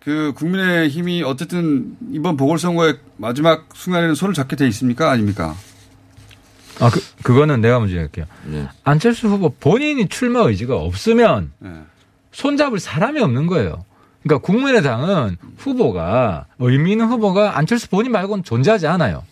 그 0.00 0.32
국민의 0.36 0.88
힘이 0.90 1.22
어쨌든 1.24 1.96
이번 2.12 2.36
보궐선거의 2.36 2.98
마지막 3.16 3.68
순간에는 3.74 4.14
손을 4.14 4.32
잡게 4.34 4.54
돼 4.56 4.66
있습니까? 4.68 5.10
아닙니까? 5.10 5.54
아, 6.80 6.90
그, 6.90 7.00
그거는 7.22 7.60
내가 7.60 7.78
먼저 7.78 7.96
할게요. 7.96 8.26
네. 8.44 8.66
안철수 8.84 9.28
후보 9.28 9.50
본인이 9.50 10.08
출마 10.08 10.40
의지가 10.40 10.76
없으면 10.76 11.52
네. 11.58 11.70
손잡을 12.32 12.78
사람이 12.78 13.20
없는 13.20 13.46
거예요. 13.46 13.84
그러니까 14.22 14.44
국민의당은 14.46 15.36
후보가 15.56 16.46
의미 16.58 16.92
있는 16.92 17.06
후보가 17.06 17.58
안철수 17.58 17.88
본인 17.88 18.12
말고는 18.12 18.44
존재하지 18.44 18.86
않아요. 18.86 19.24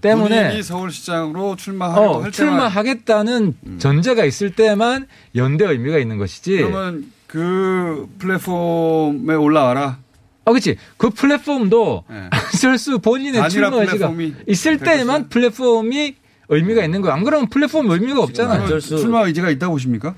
때문에 0.00 0.42
본인이 0.42 0.62
서울시장으로 0.62 1.56
출마하려고 1.56 2.18
어, 2.18 2.30
출마하겠다는 2.30 3.54
전제가 3.78 4.24
있을 4.24 4.50
때만 4.50 5.06
연대 5.36 5.64
의미가 5.64 5.98
있는 5.98 6.18
것이지. 6.18 6.56
그러면 6.56 7.10
그 7.26 8.08
플랫폼에 8.18 9.34
올라와라. 9.34 9.98
아, 10.44 10.50
그렇지. 10.50 10.76
그 10.96 11.10
플랫폼도 11.10 12.04
네. 12.10 12.28
안철수 12.30 12.98
본인의 12.98 13.48
출마 13.48 13.76
의지가 13.76 14.12
있을? 14.48 14.78
때만 14.78 15.28
플랫폼이 15.28 16.16
의미가 16.54 16.84
있는 16.84 17.00
거예요. 17.02 17.14
안 17.14 17.24
그러면 17.24 17.48
플랫폼 17.48 17.90
의미가 17.90 18.20
없잖아요. 18.22 18.62
안철수- 18.62 18.98
출마 18.98 19.20
의지가 19.22 19.50
있다고 19.50 19.74
보십니까? 19.74 20.14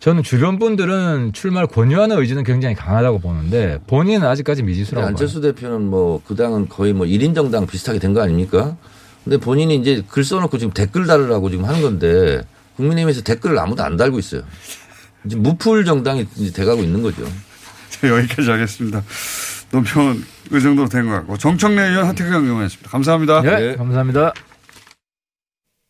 저는 0.00 0.22
주변 0.22 0.58
분들은 0.58 1.32
출마를 1.32 1.68
권유하는 1.68 2.18
의지는 2.18 2.44
굉장히 2.44 2.74
강하다고 2.74 3.18
보는데 3.20 3.78
본인은 3.86 4.26
아직까지 4.26 4.62
미지수라고 4.62 5.02
봐요. 5.02 5.08
안철수 5.08 5.40
대표는 5.40 5.82
뭐 5.88 6.20
그 6.26 6.34
당은 6.36 6.68
거의 6.68 6.92
뭐 6.92 7.06
1인 7.06 7.34
정당 7.34 7.66
비슷하게 7.66 7.98
된 7.98 8.12
거 8.14 8.20
아닙니까? 8.22 8.76
근데 9.24 9.38
본인이 9.38 9.74
이제 9.76 10.04
글 10.08 10.22
써놓고 10.22 10.58
지금 10.58 10.72
댓글 10.72 11.06
달으라고 11.06 11.50
지금 11.50 11.64
하는 11.64 11.80
건데 11.82 12.42
국민의힘에서 12.76 13.22
댓글을 13.22 13.58
아무도 13.58 13.82
안 13.82 13.96
달고 13.96 14.18
있어요. 14.18 14.42
이제 15.24 15.34
무풀 15.34 15.84
정당이 15.84 16.26
이제 16.36 16.52
돼가고 16.52 16.82
있는 16.82 17.02
거죠. 17.02 17.24
자, 17.88 18.06
여기까지 18.08 18.50
하겠습니다. 18.50 19.02
논평은 19.72 20.22
그 20.50 20.60
정도로 20.60 20.88
된 20.88 21.06
것 21.06 21.12
같고 21.14 21.38
정청래 21.38 21.88
의원 21.88 22.06
하태경 22.06 22.44
의원이었습니다. 22.44 22.90
감사합니다. 22.90 23.40
네, 23.42 23.74
감사합니다. 23.76 24.32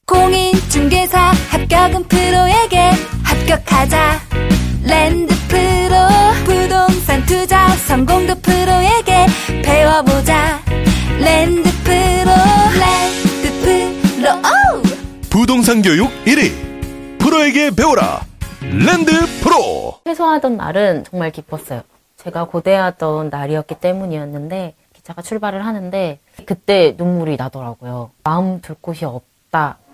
공인중개사 0.06 1.32
합격은 1.50 2.04
프로에게 2.04 2.90
합격하자 3.24 4.20
랜드 4.84 5.34
프로 5.48 5.96
부동산 6.44 7.26
투자 7.26 7.68
성공도 7.68 8.36
프로에게 8.40 9.26
배워보자 9.64 10.60
랜드 11.18 11.68
프로 11.82 12.32
랜드 12.78 13.60
프로 13.62 14.30
오! 14.38 14.82
부동산 15.28 15.82
교육 15.82 16.08
1위 16.24 17.18
프로에게 17.18 17.70
배워라 17.72 18.20
랜드 18.62 19.12
프로 19.42 19.98
퇴소하던 20.04 20.56
날은 20.56 21.04
정말 21.10 21.32
기뻤어요. 21.32 21.82
제가 22.18 22.44
고대하던 22.44 23.28
날이었기 23.30 23.76
때문이었는데 23.80 24.74
기차가 24.94 25.22
출발을 25.22 25.64
하는데 25.66 26.18
그때 26.44 26.94
눈물이 26.96 27.36
나더라고요. 27.36 28.10
마음 28.22 28.60
둘 28.60 28.76
곳이 28.80 29.04
없다 29.04 29.78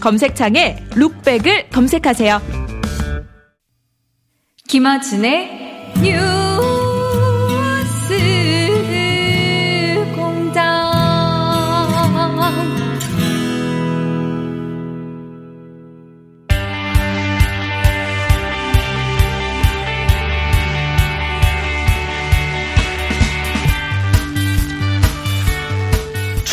검색창에 0.00 0.84
룩백을 0.94 1.68
검색하세요. 1.70 2.40
김어준의 4.68 5.94
뉴 6.02 6.47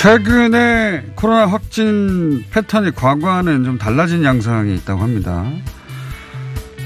최근에 0.06 1.14
코로나 1.16 1.48
확진 1.48 2.46
패턴이 2.52 2.92
과거와는 2.92 3.64
좀 3.64 3.80
달라진 3.80 4.24
양상이 4.24 4.76
있다고 4.76 5.02
합니다. 5.02 5.44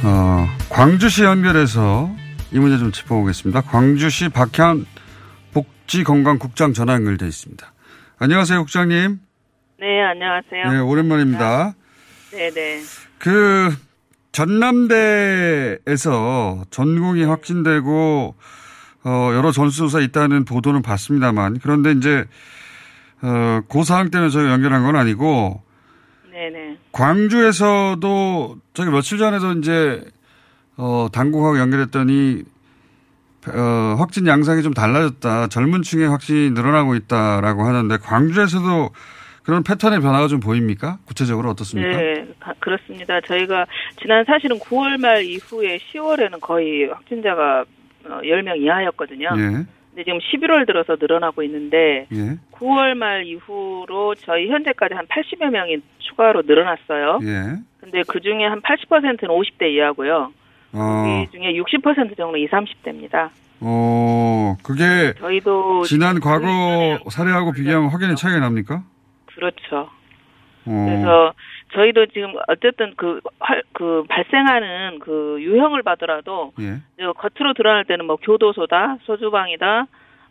어, 0.05 0.47
광주시 0.69 1.23
연결해서 1.25 2.15
이 2.53 2.59
문제 2.59 2.77
좀 2.77 2.93
짚어보겠습니다. 2.93 3.59
광주시 3.63 4.29
박현 4.29 4.85
복지건강국장 5.51 6.71
전화 6.71 6.93
연결돼 6.93 7.27
있습니다. 7.27 7.73
안녕하세요, 8.19 8.59
국장님. 8.59 9.19
네, 9.81 10.01
안녕하세요. 10.01 10.71
네, 10.71 10.79
오랜만입니다. 10.79 11.73
네 12.31 12.51
네. 12.51 12.79
그 13.17 13.75
전남대에서 14.31 15.83
전공이 16.69 17.25
확진되고 17.25 18.35
어, 19.03 19.31
여러 19.33 19.51
전수조사 19.51 19.99
있다는 19.99 20.45
보도는 20.45 20.81
봤습니다만 20.81 21.59
그런데 21.61 21.91
이제 21.91 22.23
어, 23.21 23.61
그 23.69 23.83
사항 23.83 24.09
때문에 24.11 24.29
저희가 24.29 24.51
연결한 24.51 24.83
건 24.83 24.95
아니고 24.95 25.61
네네. 26.31 26.77
광주에서도 26.91 28.57
저기 28.73 28.89
며칠 28.91 29.17
전에도 29.17 29.51
이제 29.53 30.03
어, 30.77 31.07
당국하고 31.11 31.59
연결했더니 31.59 32.43
어, 33.53 33.95
확진 33.97 34.27
양상이 34.27 34.61
좀 34.63 34.73
달라졌다. 34.73 35.47
젊은 35.47 35.81
층의 35.81 36.07
확진이 36.09 36.51
늘어나고 36.51 36.95
있다라고 36.95 37.63
하는데 37.63 37.97
광주에서도 37.97 38.89
그런 39.43 39.63
패턴의 39.63 40.01
변화가 40.01 40.27
좀 40.27 40.39
보입니까? 40.39 40.99
구체적으로 41.05 41.49
어떻습니까? 41.49 41.97
네, 41.97 42.27
가- 42.39 42.53
그렇습니다. 42.59 43.19
저희가 43.21 43.65
지난 43.99 44.23
사실은 44.25 44.59
9월 44.59 44.99
말 45.01 45.23
이후에 45.23 45.77
10월에는 45.91 46.39
거의 46.41 46.87
확진자가 46.89 47.61
어, 48.05 48.19
10명 48.23 48.57
이하였거든요. 48.61 49.29
예. 49.37 49.65
근데 49.89 50.03
지금 50.03 50.19
11월 50.19 50.67
들어서 50.67 50.95
늘어나고 50.99 51.43
있는데 51.43 52.07
예. 52.11 52.37
9월 52.51 52.93
말 52.95 53.25
이후로 53.25 54.15
저희 54.15 54.49
현재까지 54.49 54.93
한 54.93 55.07
80여 55.07 55.49
명이 55.49 55.77
추가로 55.99 56.43
늘어났어요. 56.45 57.19
예. 57.23 57.57
근데 57.79 58.03
그 58.07 58.19
중에 58.19 58.45
한 58.45 58.61
80%는 58.61 59.17
50대 59.17 59.73
이하고요. 59.73 60.31
어, 60.73 61.05
이 61.07 61.31
중에 61.31 61.53
60% 61.53 62.15
정도 62.17 62.37
20, 62.37 62.51
30대입니다. 62.51 63.29
어, 63.61 64.55
그게 64.63 65.13
저희도 65.17 65.83
지난 65.83 66.19
과거 66.19 66.99
사례하고 67.09 67.51
비교하면 67.51 67.89
확연히 67.89 68.15
차이가 68.15 68.39
납니까? 68.39 68.83
그렇죠. 69.25 69.89
어, 70.65 70.85
그래서 70.87 71.33
저희도 71.73 72.07
지금 72.07 72.33
어쨌든 72.47 72.93
그, 72.95 73.19
활- 73.39 73.63
그 73.73 74.03
발생하는 74.09 74.99
그 74.99 75.37
유형을 75.39 75.83
봐더라도 75.83 76.51
예. 76.59 76.79
겉으로 77.13 77.53
드러날 77.53 77.85
때는 77.85 78.05
뭐 78.05 78.15
교도소다, 78.17 78.97
소주방이다, 79.03 79.85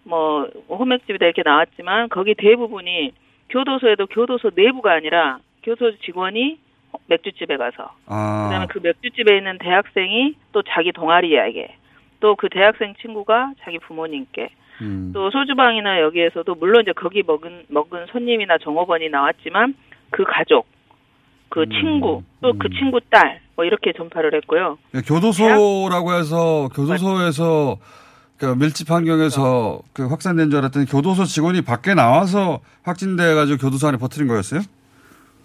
뭐 0.05 0.49
호맥집이다 0.69 1.25
이렇게 1.27 1.43
나왔지만 1.45 2.09
거기 2.09 2.35
대부분이 2.35 3.13
교도소에도 3.51 4.07
교도소 4.07 4.51
내부가 4.55 4.93
아니라 4.93 5.39
교도소 5.63 5.99
직원이 5.99 6.59
맥주집에 7.07 7.57
가서 7.57 7.93
그다음에 8.05 8.57
아, 8.65 8.67
그 8.69 8.79
맥주집에 8.83 9.37
있는 9.37 9.59
대학생이 9.59 10.35
또 10.53 10.63
자기 10.63 10.93
동아리에게 10.93 11.75
또그 12.21 12.49
대학생 12.49 12.95
친구가 13.01 13.53
자기 13.61 13.79
부모님께 13.79 14.49
음. 14.81 15.11
또 15.15 15.31
소주방이나 15.31 16.01
여기에서도 16.01 16.53
물론 16.55 16.83
이제 16.83 16.93
거기 16.93 17.23
먹은 17.27 17.65
먹은 17.69 18.07
손님이나 18.07 18.59
종업원이 18.59 19.09
나왔지만 19.09 19.75
그 20.11 20.25
가족, 20.25 20.67
그 21.49 21.63
음. 21.63 21.71
친구, 21.71 22.23
또 22.41 22.53
그 22.59 22.69
친구 22.71 23.01
딸 23.11 23.41
뭐 23.59 23.65
이렇게 23.65 23.93
전파를 23.93 24.35
했고요. 24.37 24.79
예, 24.95 25.01
교도소라고 25.01 26.13
해서 26.13 26.69
교도소에서 26.77 27.77
그 28.39 28.55
밀집 28.57 28.89
환경에서 28.89 29.81
그 29.93 30.07
확산된 30.07 30.51
줄 30.51 30.61
알았더니 30.61 30.87
교도소 30.87 31.25
직원이 31.25 31.63
밖에 31.63 31.95
나와서 31.95 32.61
확진돼가지고 32.85 33.59
교도소 33.59 33.89
안에 33.89 33.99
퍼뜨린 33.99 34.29
거였어요? 34.29 34.61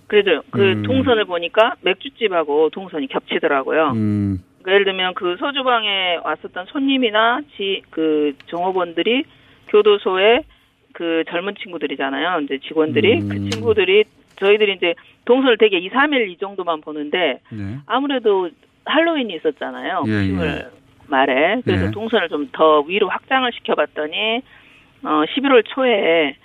그래도 0.05 0.43
그 0.51 0.61
음. 0.61 0.83
동선을 0.83 1.25
보니까 1.25 1.73
맥주집하고 1.81 2.69
동선이 2.69 3.07
겹치더라고요. 3.07 3.93
음, 3.95 4.43
그러니까 4.61 4.73
예를 4.73 4.85
들면 4.85 5.13
그 5.15 5.35
소주방에 5.39 6.17
왔었던 6.23 6.67
손님이나 6.67 7.39
지 7.57 7.81
그 7.89 8.33
종업원들이 8.45 9.23
교도소에 9.69 10.43
그 10.93 11.23
젊은 11.31 11.55
친구들이잖아요. 11.63 12.41
이제 12.41 12.59
직원들이 12.67 13.21
음. 13.21 13.29
그 13.29 13.49
친구들이 13.49 14.03
저희들이 14.37 14.73
이제 14.73 14.93
동선을 15.25 15.57
되게 15.57 15.77
2, 15.77 15.89
3일 15.89 16.29
이 16.29 16.37
정도만 16.37 16.81
보는데 16.81 17.39
예. 17.53 17.77
아무래도 17.85 18.49
할로윈이 18.85 19.33
있었잖아요. 19.35 20.03
예, 20.07 20.11
예. 20.11 20.15
10월 20.31 20.69
말에 21.07 21.61
그래서 21.63 21.85
네. 21.85 21.91
동선을 21.91 22.29
좀 22.29 22.49
더 22.51 22.81
위로 22.81 23.09
확장을 23.09 23.49
시켜봤더니 23.53 24.41
어 25.03 25.23
11월 25.35 25.63
초에 25.65 26.35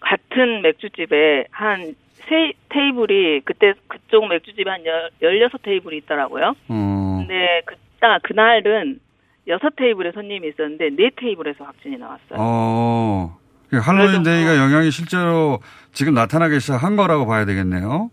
같은 0.00 0.62
맥주집에 0.62 1.46
한 1.50 1.94
세 2.28 2.52
테이블이 2.70 3.42
그때 3.44 3.74
그쪽 3.86 4.28
맥주집에 4.28 4.70
한 4.70 4.80
열, 4.86 5.10
16테이블이 5.20 5.92
있더라고요. 6.04 6.54
어. 6.68 7.16
근데 7.18 7.60
그, 7.66 7.74
아, 8.00 8.18
그날은 8.22 8.98
여섯 9.46 9.76
테이블에 9.76 10.12
손님이 10.12 10.48
있었는데 10.48 10.90
네 10.96 11.10
테이블에서 11.16 11.64
확진이 11.64 11.98
나왔어요. 11.98 12.38
어. 12.38 13.36
그 13.68 13.76
할로윈 13.78 14.22
데이가 14.22 14.56
영향이 14.56 14.90
실제로 14.90 15.58
지금 15.92 16.14
나타나기 16.14 16.60
시작한 16.60 16.96
거라고 16.96 17.26
봐야 17.26 17.44
되겠네요. 17.44 18.10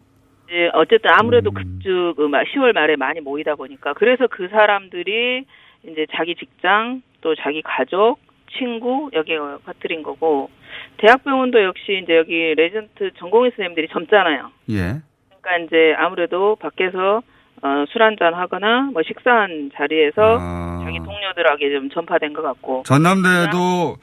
이제 0.51 0.69
어쨌든 0.73 1.09
아무래도 1.11 1.51
그쪽 1.51 2.15
그 2.17 2.27
10월 2.27 2.73
말에 2.73 2.97
많이 2.97 3.21
모이다 3.21 3.55
보니까 3.55 3.93
그래서 3.93 4.27
그 4.29 4.49
사람들이 4.49 5.45
이제 5.83 6.05
자기 6.13 6.35
직장 6.35 7.01
또 7.21 7.35
자기 7.35 7.61
가족 7.61 8.19
친구 8.57 9.09
여기에 9.13 9.37
퍼뜨린 9.65 10.03
거고 10.03 10.49
대학병원도 10.97 11.63
역시 11.63 12.01
이제 12.03 12.17
여기 12.17 12.53
레전트 12.55 13.11
전공의 13.17 13.51
선생님들이 13.51 13.87
젊잖아요. 13.93 14.51
예. 14.71 15.01
그러니까 15.41 15.65
이제 15.65 15.95
아무래도 15.97 16.57
밖에서 16.57 17.21
어, 17.63 17.85
술 17.89 18.03
한잔 18.03 18.33
하거나 18.33 18.89
뭐 18.91 19.03
식사한 19.03 19.71
자리에서 19.75 20.37
아. 20.39 20.81
자기 20.83 20.97
동료들에게 20.97 21.79
좀 21.79 21.89
전파된 21.91 22.33
것 22.33 22.41
같고 22.41 22.83
전남대도 22.85 23.95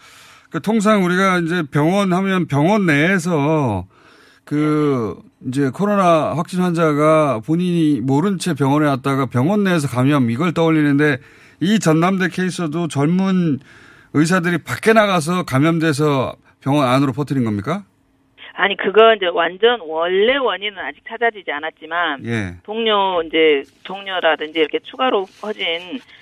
그 0.50 0.62
통상 0.62 1.04
우리가 1.04 1.40
이제 1.40 1.62
병원 1.70 2.12
하면 2.12 2.46
병원 2.46 2.86
내에서 2.86 3.84
그 4.44 5.16
이제 5.46 5.70
코로나 5.70 6.34
확진 6.34 6.60
환자가 6.60 7.40
본인이 7.46 8.00
모른 8.00 8.38
채 8.38 8.54
병원에 8.54 8.86
왔다가 8.88 9.26
병원 9.26 9.62
내에서 9.64 9.86
감염 9.86 10.30
이걸 10.30 10.52
떠올리는데 10.52 11.18
이 11.60 11.78
전남대 11.78 12.28
케이스도 12.32 12.88
젊은 12.88 13.58
의사들이 14.14 14.58
밖에 14.58 14.92
나가서 14.92 15.44
감염돼서 15.44 16.34
병원 16.60 16.88
안으로 16.88 17.12
퍼뜨린 17.12 17.44
겁니까? 17.44 17.84
아니 18.54 18.76
그거 18.76 19.14
이제 19.14 19.26
완전 19.26 19.78
원래 19.86 20.36
원인은 20.36 20.76
아직 20.78 21.04
찾아지지 21.06 21.52
않았지만 21.52 22.26
예. 22.26 22.56
동료 22.64 23.22
이제 23.22 23.62
동료라든지 23.84 24.58
이렇게 24.58 24.80
추가로 24.80 25.26
퍼진 25.40 25.62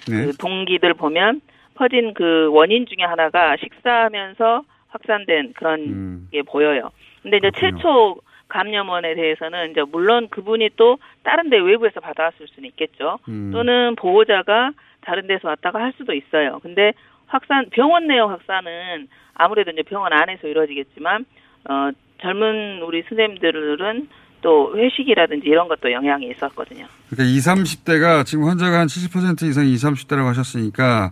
네. 0.06 0.26
그 0.26 0.36
동기들 0.36 0.92
보면 0.94 1.40
퍼진 1.74 2.12
그 2.12 2.50
원인 2.52 2.84
중에 2.84 3.06
하나가 3.06 3.56
식사하면서 3.56 4.64
확산된 4.88 5.54
그런 5.56 5.80
음. 5.80 6.28
게 6.30 6.42
보여요. 6.42 6.90
근데 7.22 7.38
이제 7.38 7.50
최초 7.58 8.16
감염원에 8.48 9.14
대해서는 9.14 9.72
이제 9.72 9.82
물론 9.90 10.28
그분이 10.28 10.70
또 10.76 10.98
다른 11.22 11.50
데 11.50 11.58
외부에서 11.58 12.00
받아왔을 12.00 12.46
수는 12.48 12.68
있겠죠. 12.70 13.18
음. 13.28 13.50
또는 13.52 13.96
보호자가 13.96 14.70
다른 15.00 15.26
데서 15.26 15.48
왔다가 15.48 15.80
할 15.80 15.92
수도 15.96 16.12
있어요. 16.12 16.60
근데 16.62 16.92
확산 17.26 17.68
병원 17.70 18.06
내의 18.06 18.20
확산은 18.20 19.08
아무래도 19.34 19.70
이제 19.70 19.82
병원 19.82 20.12
안에서 20.12 20.46
이루어지겠지만 20.48 21.24
어 21.68 21.90
젊은 22.20 22.82
우리 22.82 23.02
선생님들은 23.08 24.08
또 24.42 24.76
회식이라든지 24.76 25.48
이런 25.48 25.68
것도 25.68 25.90
영향이 25.90 26.30
있었거든요. 26.30 26.86
그러니까 27.10 27.24
20, 27.24 27.52
30대가 27.52 28.24
지금 28.24 28.44
환자가 28.44 28.80
한 28.80 28.86
70% 28.86 29.42
이상이 29.42 29.72
20, 29.72 29.88
30대라고 29.88 30.26
하셨으니까 30.26 31.10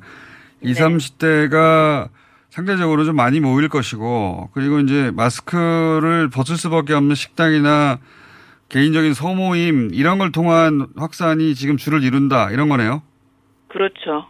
20, 0.63 0.89
네. 0.89 0.97
30대가 0.97 2.09
상대적으로 2.55 3.03
좀 3.05 3.17
많이 3.17 3.41
모일 3.41 3.69
것이고 3.69 4.51
그리고 4.55 4.79
이제 4.79 5.11
마스크를 5.17 6.31
벗을 6.31 6.55
수밖에 6.57 6.95
없는 6.95 7.17
식당이나 7.17 7.99
개인적인 8.69 9.13
소모임 9.13 9.91
이런 9.93 10.19
걸 10.19 10.31
통한 10.31 10.87
확산이 10.97 11.55
지금 11.57 11.77
줄을 11.77 12.05
이룬다 12.05 12.51
이런 12.53 12.69
거네요. 12.69 13.03
그렇죠. 13.67 14.27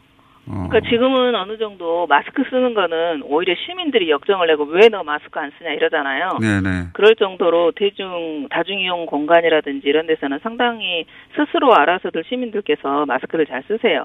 어. 0.47 0.69
그러니까 0.69 0.89
지금은 0.89 1.35
어느 1.35 1.59
정도 1.59 2.07
마스크 2.07 2.43
쓰는 2.49 2.73
거는 2.73 3.23
오히려 3.25 3.55
시민들이 3.67 4.11
역정을 4.11 4.47
내고 4.47 4.65
왜 4.65 4.89
너 4.89 5.03
마스크 5.03 5.39
안 5.39 5.51
쓰냐 5.59 5.71
이러잖아요. 5.73 6.39
네네. 6.41 6.89
그럴 6.95 7.17
정도로 7.17 7.73
대중 7.73 8.49
다중이용 8.51 9.05
공간이라든지 9.05 9.87
이런 9.87 10.07
데서는 10.07 10.39
상당히 10.43 11.05
스스로 11.37 11.75
알아서들 11.75 12.25
시민들께서 12.29 13.05
마스크를 13.05 13.45
잘 13.47 13.63
쓰세요. 13.69 14.05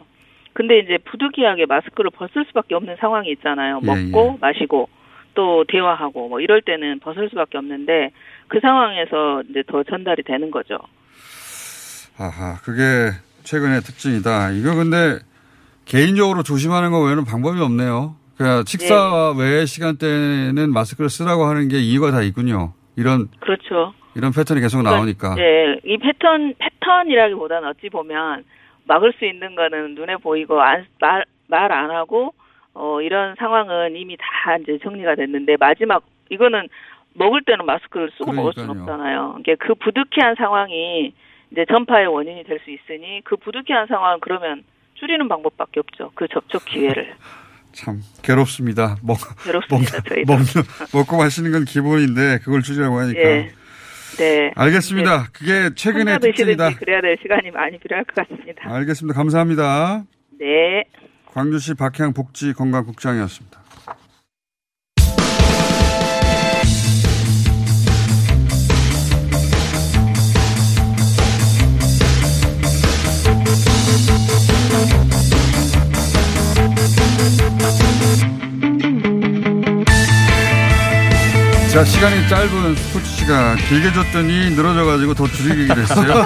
근데 0.59 0.79
이제 0.79 0.97
부득이하게 0.97 1.67
마스크를 1.67 2.11
벗을 2.11 2.43
수밖에 2.49 2.75
없는 2.75 2.97
상황이 2.99 3.31
있잖아요. 3.31 3.79
예, 3.81 3.85
먹고 3.85 4.39
마시고 4.41 4.89
또 5.33 5.63
대화하고 5.69 6.27
뭐 6.27 6.41
이럴 6.41 6.61
때는 6.61 6.99
벗을 6.99 7.29
수밖에 7.29 7.57
없는데 7.57 8.11
그 8.49 8.59
상황에서 8.59 9.41
이제 9.49 9.63
더 9.65 9.83
전달이 9.83 10.23
되는 10.23 10.51
거죠. 10.51 10.77
아하 12.17 12.57
그게 12.61 12.83
최근의 13.43 13.79
특징이다. 13.79 14.51
이거 14.51 14.75
근데 14.75 15.19
개인적으로 15.85 16.43
조심하는 16.43 16.91
거 16.91 17.05
외에는 17.05 17.23
방법이 17.23 17.61
없네요. 17.61 18.17
그러니까 18.35 18.65
식사 18.67 19.31
외의 19.39 19.65
시간대는 19.65 20.73
마스크를 20.73 21.09
쓰라고 21.09 21.45
하는 21.45 21.69
게 21.69 21.77
이유가 21.79 22.11
다 22.11 22.21
있군요. 22.21 22.73
이런 22.97 23.29
그렇죠. 23.39 23.93
이런 24.13 24.33
패턴이 24.33 24.59
계속 24.59 24.81
나오니까. 24.81 25.35
네, 25.35 25.79
이 25.85 25.97
패턴 25.99 26.53
패턴이라기보다는 26.59 27.69
어찌 27.69 27.87
보면 27.87 28.43
막을 28.89 29.13
수 29.19 29.25
있는 29.25 29.56
거는 29.56 29.93
눈에 29.93 30.17
보이고 30.17 30.56
말말 30.56 31.71
안 31.71 31.91
하고 31.91 32.34
어 32.73 33.02
이런 33.02 33.36
상황은 33.38 33.95
이미 33.95 34.17
다 34.17 34.58
이제 34.58 34.80
정리가 34.82 35.13
됐는데 35.15 35.58
마지막 35.60 36.04
이거는 36.30 36.67
먹을 37.13 37.41
때는 37.43 37.65
마스크를 37.65 38.10
쓰고 38.17 38.32
먹을 38.34 38.54
수는 38.54 38.67
그러니까요. 38.67 38.93
없잖아요. 38.93 39.38
이게 39.41 39.56
그 39.56 39.75
부득이한 39.75 40.36
상황이 40.36 41.13
이제 41.52 41.65
전파의 41.65 42.08
원인이 42.08 42.43
될 42.45 42.60
수 42.63 42.71
있으니 42.71 43.21
그 43.23 43.36
부득이한 43.38 43.88
상황은 43.88 44.19
그러면 44.21 44.63
줄이는 44.95 45.28
방법밖에 45.28 45.80
없죠. 45.80 46.12
그 46.15 46.28
접촉 46.28 46.65
기회를. 46.65 47.13
참 47.71 48.02
괴롭습니다. 48.23 48.97
먹, 49.04 49.17
괴롭습니다, 49.45 49.97
먹. 50.25 50.39
먹, 50.39 50.39
먹고 50.93 51.17
마시는 51.17 51.52
건 51.52 51.65
기본인데 51.65 52.39
그걸 52.43 52.62
줄이라고 52.63 52.97
하니까. 52.97 53.19
예. 53.21 53.52
네. 54.19 54.51
알겠습니다. 54.55 55.27
그게 55.32 55.73
최근의 55.73 56.19
특징이다. 56.19 56.75
그래야 56.75 57.01
될 57.01 57.17
시간이 57.21 57.51
많이 57.51 57.79
필요할 57.79 58.03
것 58.03 58.15
같습니다. 58.15 58.62
알겠습니다. 58.65 59.17
감사합니다. 59.17 60.03
네. 60.39 60.84
광주시 61.25 61.75
박향 61.75 62.13
복지건강국장이었습니다. 62.13 63.60
자, 81.71 81.84
시간이 81.86 82.27
짧은 82.27 82.75
스포츠 82.75 83.05
시간 83.05 83.55
길게 83.55 83.93
줬더니 83.93 84.49
늘어져가지고 84.55 85.13
더 85.13 85.27
줄이기로 85.27 85.82
했어요. 85.82 86.25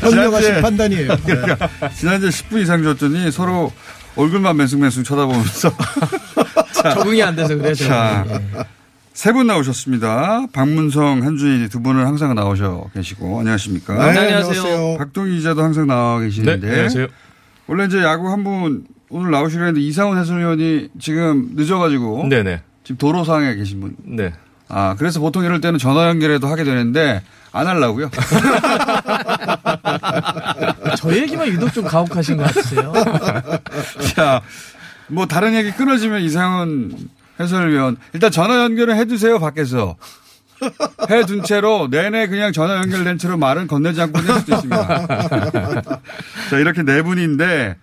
현명하신 0.00 0.60
판단이에요. 0.60 1.16
그러니까 1.24 1.68
지난주에 1.96 2.28
10분 2.28 2.62
이상 2.62 2.82
줬더니 2.82 3.30
서로 3.30 3.72
얼굴만 4.16 4.54
맨숭맨숭 4.56 5.02
쳐다보면서. 5.02 5.72
자, 6.74 6.90
적응이 6.94 7.22
안 7.22 7.34
돼서 7.36 7.56
그래요, 7.56 7.74
자, 7.74 8.24
저는. 8.28 8.44
세분 9.14 9.46
나오셨습니다. 9.46 10.46
박문성, 10.52 11.24
한준희 11.24 11.68
두 11.70 11.80
분은 11.80 12.04
항상 12.04 12.34
나오셔 12.34 12.90
계시고 12.94 13.40
안녕하십니까? 13.40 14.12
네, 14.12 14.18
안녕하세요. 14.18 14.98
박동희 14.98 15.36
기자도 15.38 15.62
항상 15.62 15.86
나와 15.86 16.20
계시는데. 16.20 16.64
네, 16.66 16.72
안녕하세요. 16.72 17.06
원래 17.66 17.86
이제 17.86 18.02
야구 18.02 18.30
한 18.30 18.44
분 18.44 18.84
오늘 19.10 19.30
나오시려 19.30 19.64
했는데 19.64 19.80
이상훈 19.86 20.18
해설위원이 20.18 20.90
지금 21.00 21.48
늦어가지고. 21.54 22.26
네네. 22.28 22.60
지금 22.88 22.96
도로 22.96 23.22
상에 23.22 23.54
계신 23.54 23.80
분. 23.82 23.94
네. 24.02 24.32
아, 24.66 24.94
그래서 24.98 25.20
보통 25.20 25.44
이럴 25.44 25.60
때는 25.60 25.78
전화 25.78 26.08
연결해도 26.08 26.48
하게 26.48 26.64
되는데 26.64 27.22
안 27.52 27.66
하려고요. 27.66 28.08
저 30.96 31.14
얘기만 31.14 31.48
유독 31.48 31.70
좀 31.74 31.84
가혹하신 31.84 32.38
것 32.38 32.44
같으세요. 32.44 32.90
자, 34.16 34.40
뭐 35.08 35.26
다른 35.26 35.54
얘기 35.54 35.70
끊어지면 35.70 36.22
이상은 36.22 36.96
해설위원 37.38 37.98
일단 38.14 38.30
전화 38.30 38.58
연결을 38.62 38.96
해두세요 38.96 39.38
밖에서 39.38 39.96
해둔 41.10 41.42
채로 41.44 41.88
내내 41.90 42.26
그냥 42.28 42.54
전화 42.54 42.76
연결된 42.76 43.18
채로 43.18 43.36
말은 43.36 43.66
건네지 43.66 44.00
않고 44.00 44.18
낼 44.22 44.32
수도 44.40 44.54
있습니다. 44.54 45.06
자 46.50 46.58
이렇게 46.58 46.82
네 46.84 47.02
분인데 47.02 47.76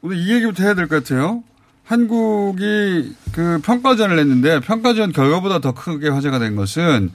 오늘 0.00 0.16
이 0.16 0.32
얘기부터 0.32 0.62
해야 0.62 0.72
될 0.72 0.88
것 0.88 1.04
같아요. 1.04 1.42
한국이 1.90 3.16
그 3.32 3.60
평가전을 3.64 4.14
냈는데 4.14 4.60
평가전 4.60 5.10
결과보다 5.10 5.58
더 5.58 5.72
크게 5.72 6.08
화제가 6.08 6.38
된 6.38 6.54
것은 6.54 7.10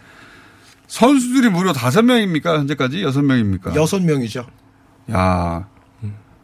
선수들이 0.87 1.47
무려 1.47 1.71
다섯 1.71 2.01
명입니까 2.01 2.59
현재까지 2.59 3.01
여섯 3.01 3.21
명입니까? 3.21 3.73
여섯 3.75 4.01
명이죠. 4.01 4.45
야, 5.13 5.65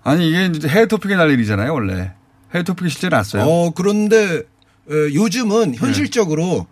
아니 0.06 0.30
이게 0.30 0.46
이제 0.46 0.70
해외 0.70 0.86
토픽에 0.86 1.18
날 1.18 1.30
일이잖아요 1.32 1.74
원래 1.74 2.14
해외 2.54 2.64
토픽이 2.64 2.90
실제 2.90 3.10
났어요. 3.10 3.44
어, 3.44 3.72
그런데 3.72 4.44
어, 4.90 4.94
요즘은 5.14 5.76
현실적으로 5.76 6.68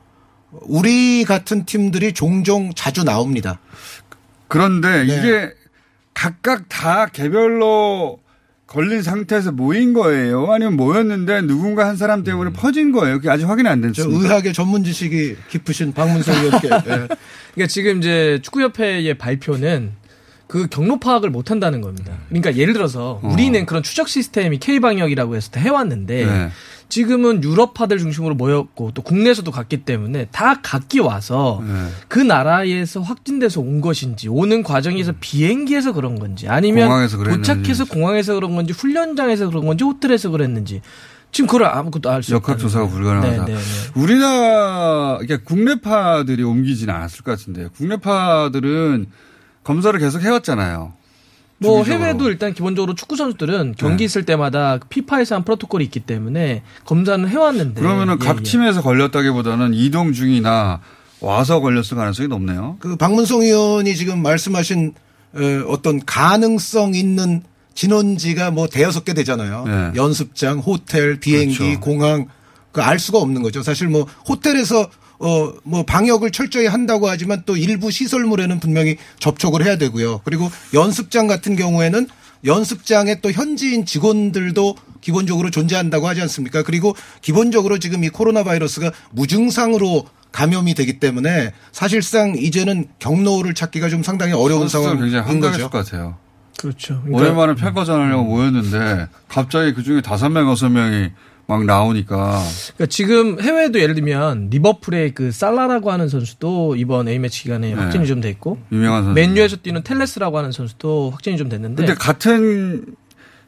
우리 0.52 1.26
같은 1.26 1.66
팀들이 1.66 2.14
종종 2.14 2.72
자주 2.74 3.04
나옵니다. 3.04 3.60
그런데 4.48 5.04
네. 5.04 5.14
이게 5.14 5.54
각각 6.14 6.70
다 6.70 7.08
개별로 7.08 8.22
걸린 8.70 9.02
상태에서 9.02 9.52
모인 9.52 9.94
거예요? 9.94 10.52
아니면 10.52 10.76
모였는데 10.76 11.42
누군가 11.42 11.88
한 11.88 11.98
사람 11.98 12.24
때문에 12.24 12.52
퍼진 12.54 12.92
거예요? 12.92 13.16
그게 13.16 13.30
아직 13.30 13.46
확인이 13.46 13.68
안저 13.68 13.88
됐습니다. 13.88 14.22
의학의 14.22 14.54
전문 14.54 14.84
지식이 14.84 15.38
깊으신 15.50 15.92
박문성 15.94 16.36
의원께 16.36 16.68
예. 16.70 16.80
그러니까 16.80 17.68
지금 17.68 17.98
이제 17.98 18.40
축구협회의 18.44 19.18
발표는 19.18 19.94
그 20.46 20.68
경로 20.68 21.00
파악을 21.00 21.32
못 21.32 21.50
한다는 21.50 21.82
겁니다. 21.82 22.14
그러니까 22.28 22.56
예를 22.56 22.74
들어서 22.74 23.20
어. 23.24 23.30
우리는 23.34 23.66
그런 23.66 23.82
추적 23.82 24.08
시스템이 24.08 24.60
K방역이라고 24.60 25.36
해서 25.36 25.50
다 25.50 25.60
해왔는데 25.60 26.26
네. 26.26 26.50
지금은 26.90 27.44
유럽파들 27.44 28.00
중심으로 28.00 28.34
모였고 28.36 28.92
또 28.94 29.02
국내에서도 29.04 29.50
갔기 29.52 29.86
때문에 29.86 30.28
다 30.32 30.60
각기 30.62 31.00
와서 31.00 31.64
네. 31.66 31.74
그 32.08 32.20
나라에서 32.20 33.02
확진돼서 33.02 33.62
온 33.62 33.80
것인지 33.80 34.28
오는 34.28 34.64
과정에서 34.64 35.14
비행기에서 35.20 35.94
그런 35.94 36.20
건지 36.20 36.50
아니면 36.50 36.88
공항에서 36.88 37.18
그랬는지. 37.18 37.54
도착해서 37.54 37.86
공항에서 37.86 38.34
그런 38.34 38.56
건지 38.56 38.74
훈련장에서 38.74 39.48
그런 39.50 39.66
건지 39.68 39.84
호텔에서 39.84 40.32
그랬는지 40.32 40.82
지금 41.32 41.48
그걸 41.48 41.66
아무것도 41.68 42.10
알 42.10 42.24
수 42.24 42.36
없다. 42.36 42.54
역학조사가 42.54 42.88
불가능하다. 42.88 43.46
네, 43.46 43.54
네, 43.54 43.60
네. 43.60 43.62
우리나라, 43.94 45.20
그러니까 45.20 45.38
국내파들이 45.48 46.42
옮기지는 46.42 46.92
않았을 46.92 47.24
것 47.24 47.38
같은데요. 47.38 47.70
국내파들은 47.78 49.06
검사를 49.64 50.00
계속 50.00 50.24
해왔잖아요. 50.24 50.94
뭐 51.60 51.80
주기적으로. 51.80 52.06
해외도 52.08 52.30
일단 52.30 52.54
기본적으로 52.54 52.96
축구 52.96 53.16
선수들은 53.16 53.76
경기 53.78 54.06
있을 54.06 54.26
때마다 54.26 54.80
피파에서 54.90 55.36
한 55.36 55.44
프로토콜이 55.44 55.84
있기 55.86 56.00
때문에 56.02 56.64
검사는 56.86 57.28
해왔는데 57.28 57.82
그러면은 57.82 58.18
예, 58.22 58.26
각 58.26 58.40
예. 58.40 58.44
팀에서 58.44 58.82
걸렸다기보다는 58.82 59.74
이동 59.74 60.14
중이나 60.14 60.80
와서 61.20 61.60
걸렸을 61.60 61.96
가능성이 61.96 62.30
높네요. 62.30 62.78
그 62.80 62.96
박문성 62.96 63.42
의원이 63.42 63.96
지금 63.96 64.22
말씀하신 64.22 64.94
어, 65.34 65.40
어떤 65.68 66.04
가능성 66.06 66.96
있는 66.96 67.44
진원지가 67.76 68.52
뭐 68.52 68.68
대여섯 68.68 69.06
개 69.06 69.14
되잖아요. 69.14 69.64
네. 69.66 69.92
연습장, 69.96 70.60
호텔, 70.60 71.20
비행기, 71.20 71.58
그렇죠. 71.58 71.80
공항 71.80 72.28
그 72.72 72.82
알 72.82 73.00
수가 73.00 73.18
없는 73.18 73.42
거죠. 73.42 73.64
사실 73.64 73.88
뭐 73.88 74.06
호텔에서 74.28 74.90
어 75.20 75.54
뭐 75.64 75.84
방역을 75.84 76.32
철저히 76.32 76.66
한다고 76.66 77.10
하지만 77.10 77.44
또 77.46 77.56
일부 77.58 77.92
시설물에는 77.92 78.60
분명히 78.60 78.98
접촉을 79.20 79.66
해야 79.66 79.78
되고요. 79.78 80.22
그리고 80.24 80.50
연습장 80.74 81.28
같은 81.28 81.56
경우에는 81.56 82.08
연습장에 82.46 83.20
또 83.22 83.32
현지인 83.32 83.86
직원들도 83.86 84.76
기본적으로 85.02 85.50
존재한다고 85.52 86.08
하지 86.08 86.22
않습니까? 86.22 86.64
그리고 86.64 86.96
기본적으로 87.22 87.80
지금 87.80 88.04
이 88.04 88.10
코로나 88.10 88.44
바이러스가 88.44 88.92
무증상으로 89.12 90.06
감염이 90.32 90.74
되기 90.74 91.00
때문에 91.00 91.54
사실상 91.72 92.36
이제는 92.38 92.88
경로를 93.00 93.54
찾기가 93.54 93.90
좀 93.90 94.04
상당히 94.04 94.34
어려운 94.34 94.68
상황인 94.68 95.02
굉장히 95.02 95.28
한가했을 95.28 95.64
거죠. 95.64 95.70
것 95.70 95.86
같아요. 95.86 96.18
그렇죠. 96.58 97.02
오랜만에 97.10 97.56
평가전 97.56 98.02
하려고 98.02 98.24
모였는데 98.26 99.08
갑자기 99.28 99.74
그 99.74 99.84
중에 99.84 100.02
다섯 100.02 100.30
명, 100.30 100.50
여섯 100.50 100.70
명이 100.70 101.10
막 101.50 101.66
나오니까 101.66 102.44
그러니까 102.76 102.86
지금 102.90 103.42
해외도 103.42 103.80
예를 103.80 103.96
들면 103.96 104.50
리버풀의 104.52 105.16
그 105.16 105.32
살라라고 105.32 105.92
하는 105.92 106.08
선수도 106.08 106.76
이번 106.76 107.08
A 107.08 107.18
매치 107.18 107.42
기간에 107.42 107.70
네. 107.70 107.74
확진이 107.74 108.06
좀 108.06 108.22
됐고 108.22 108.60
유명한 108.72 109.04
선수. 109.04 109.16
맨유에서 109.16 109.58
뛰는 109.58 109.82
텔레스라고 109.82 110.38
하는 110.38 110.52
선수도 110.52 111.10
확진이 111.10 111.38
좀 111.38 111.50
됐는데 111.50 111.84
근데 111.84 111.98
같은 111.98 112.86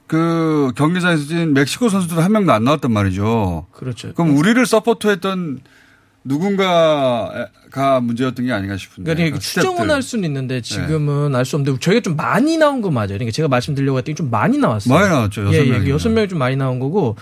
그 0.07 0.71
경기장에서 0.75 1.25
뛴 1.25 1.45
멕시코 1.53 1.89
선수들 1.89 2.23
한 2.23 2.31
명도 2.31 2.51
안 2.51 2.63
나왔단 2.63 2.91
말이죠. 2.91 3.67
그렇죠. 3.71 4.13
그럼 4.15 4.35
우리를 4.35 4.65
서포트했던 4.65 5.59
누군가가 6.23 7.99
문제였던 8.01 8.47
게 8.47 8.51
아닌가 8.51 8.77
싶은데. 8.77 9.13
그러니까 9.13 9.37
그 9.37 9.41
추정은. 9.43 9.91
할 9.91 10.01
수는 10.01 10.25
있는데 10.25 10.61
지금은 10.61 11.35
알수 11.35 11.55
없는데 11.55 11.79
저희가 11.79 12.01
좀 12.01 12.15
많이 12.15 12.57
나온 12.57 12.81
거 12.81 12.89
맞아요. 12.89 13.09
그러니까 13.09 13.31
제가 13.31 13.47
말씀드리려고 13.47 13.99
했더니 13.99 14.15
좀 14.15 14.31
많이 14.31 14.57
나왔어요. 14.57 14.91
많이 14.93 15.07
나왔죠, 15.07 15.41
여섯 15.43 15.53
예, 15.53 15.59
예, 15.59 15.69
명이면. 15.69 15.89
여섯 15.89 16.09
명이 16.09 16.27
좀 16.29 16.39
많이 16.39 16.55
나온 16.55 16.79
거고. 16.79 17.15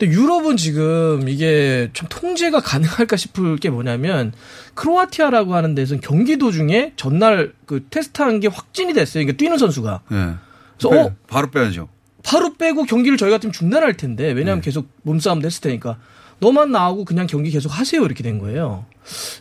근데 0.00 0.14
유럽은 0.14 0.56
지금 0.56 1.28
이게 1.28 1.90
좀 1.92 2.08
통제가 2.08 2.60
가능할까 2.60 3.18
싶을 3.18 3.58
게 3.58 3.68
뭐냐면 3.68 4.32
크로아티아라고 4.72 5.54
하는 5.54 5.74
데서는 5.74 6.00
경기 6.00 6.38
도중에 6.38 6.94
전날 6.96 7.52
그 7.66 7.84
테스트한 7.90 8.40
게 8.40 8.48
확진이 8.48 8.94
됐어요. 8.94 9.24
그러니까 9.24 9.36
뛰는 9.36 9.58
선수가. 9.58 10.00
예. 10.12 10.34
그래서 10.78 11.04
어 11.06 11.14
바로 11.28 11.50
빼야죠. 11.50 11.88
바로 12.24 12.54
빼고 12.54 12.84
경기를 12.84 13.18
저희 13.18 13.30
같으면 13.30 13.52
중단할 13.52 13.98
텐데 13.98 14.32
왜냐하면 14.32 14.62
계속 14.62 14.88
몸싸움도 15.02 15.44
했을 15.44 15.60
테니까 15.60 15.98
너만 16.38 16.72
나오고 16.72 17.04
그냥 17.04 17.26
경기 17.26 17.50
계속 17.50 17.68
하세요 17.68 18.02
이렇게 18.02 18.22
된 18.22 18.38
거예요. 18.38 18.86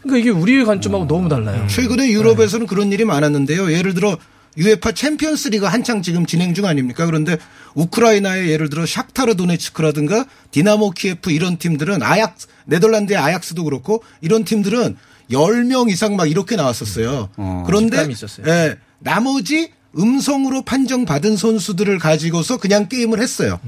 그러니까 0.01 0.17
이게 0.17 0.29
우리의 0.29 0.65
관점하고 0.65 1.07
너무 1.07 1.29
달라요. 1.29 1.65
최근에 1.67 2.09
유럽에서는 2.11 2.67
그런 2.67 2.91
일이 2.91 3.05
많았는데요. 3.05 3.71
예를 3.71 3.93
들어 3.93 4.17
UEFA 4.57 4.91
챔피언스 4.91 5.49
리그가 5.49 5.69
한창 5.69 6.01
지금 6.01 6.25
진행 6.25 6.53
중 6.53 6.65
아닙니까? 6.65 7.05
그런데 7.05 7.37
우크라이나의 7.75 8.49
예를 8.49 8.69
들어 8.69 8.83
샥타르 8.83 9.37
도네츠크라든가 9.37 10.25
디나모 10.51 10.91
키예프 10.91 11.31
이런 11.31 11.57
팀들은 11.57 12.03
아약 12.03 12.35
네덜란드의 12.65 13.17
아약스도 13.17 13.63
그렇고 13.63 14.03
이런 14.21 14.43
팀들은 14.43 14.97
10명 15.31 15.91
이상 15.91 16.15
막 16.15 16.29
이렇게 16.29 16.55
나왔었어요. 16.55 17.29
그런데 17.65 17.97
직감이 17.97 18.13
있었어요. 18.13 18.47
예, 18.47 18.77
나머지 18.99 19.71
음성으로 19.97 20.63
판정받은 20.63 21.37
선수들을 21.37 21.99
가지고서 21.99 22.57
그냥 22.57 22.89
게임을 22.89 23.19
했어요. 23.21 23.59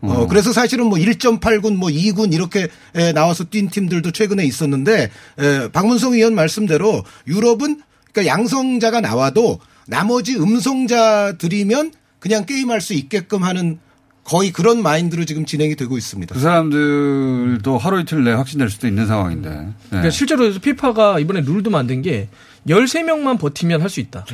어, 0.00 0.26
그래서 0.28 0.52
사실은 0.52 0.86
뭐 0.86 0.98
1.8군, 0.98 1.74
뭐 1.74 1.88
2군 1.88 2.32
이렇게 2.32 2.68
에, 2.94 3.12
나와서 3.12 3.44
뛴 3.44 3.68
팀들도 3.68 4.12
최근에 4.12 4.44
있었는데, 4.44 5.10
에, 5.38 5.68
박문성 5.72 6.14
의원 6.14 6.34
말씀대로 6.34 7.04
유럽은 7.26 7.82
그러니까 8.12 8.32
양성자가 8.32 9.00
나와도 9.00 9.58
나머지 9.88 10.36
음성자들이면 10.36 11.92
그냥 12.18 12.44
게임할 12.44 12.80
수 12.80 12.94
있게끔 12.94 13.42
하는 13.42 13.78
거의 14.24 14.52
그런 14.52 14.82
마인드로 14.82 15.24
지금 15.24 15.46
진행이 15.46 15.74
되고 15.76 15.96
있습니다. 15.96 16.34
그 16.34 16.40
사람들도 16.40 17.78
하루 17.78 17.98
이틀 18.00 18.22
내에 18.24 18.34
확진될 18.34 18.68
수도 18.68 18.86
있는 18.86 19.06
상황인데. 19.06 19.48
네. 19.48 19.68
그러니까 19.88 20.10
실제로 20.10 20.40
그래서 20.40 20.60
피파가 20.60 21.18
이번에 21.18 21.40
룰도 21.40 21.70
만든 21.70 22.02
게 22.02 22.28
13명만 22.68 23.38
버티면 23.38 23.80
할 23.80 23.88
수 23.88 24.00
있다. 24.00 24.26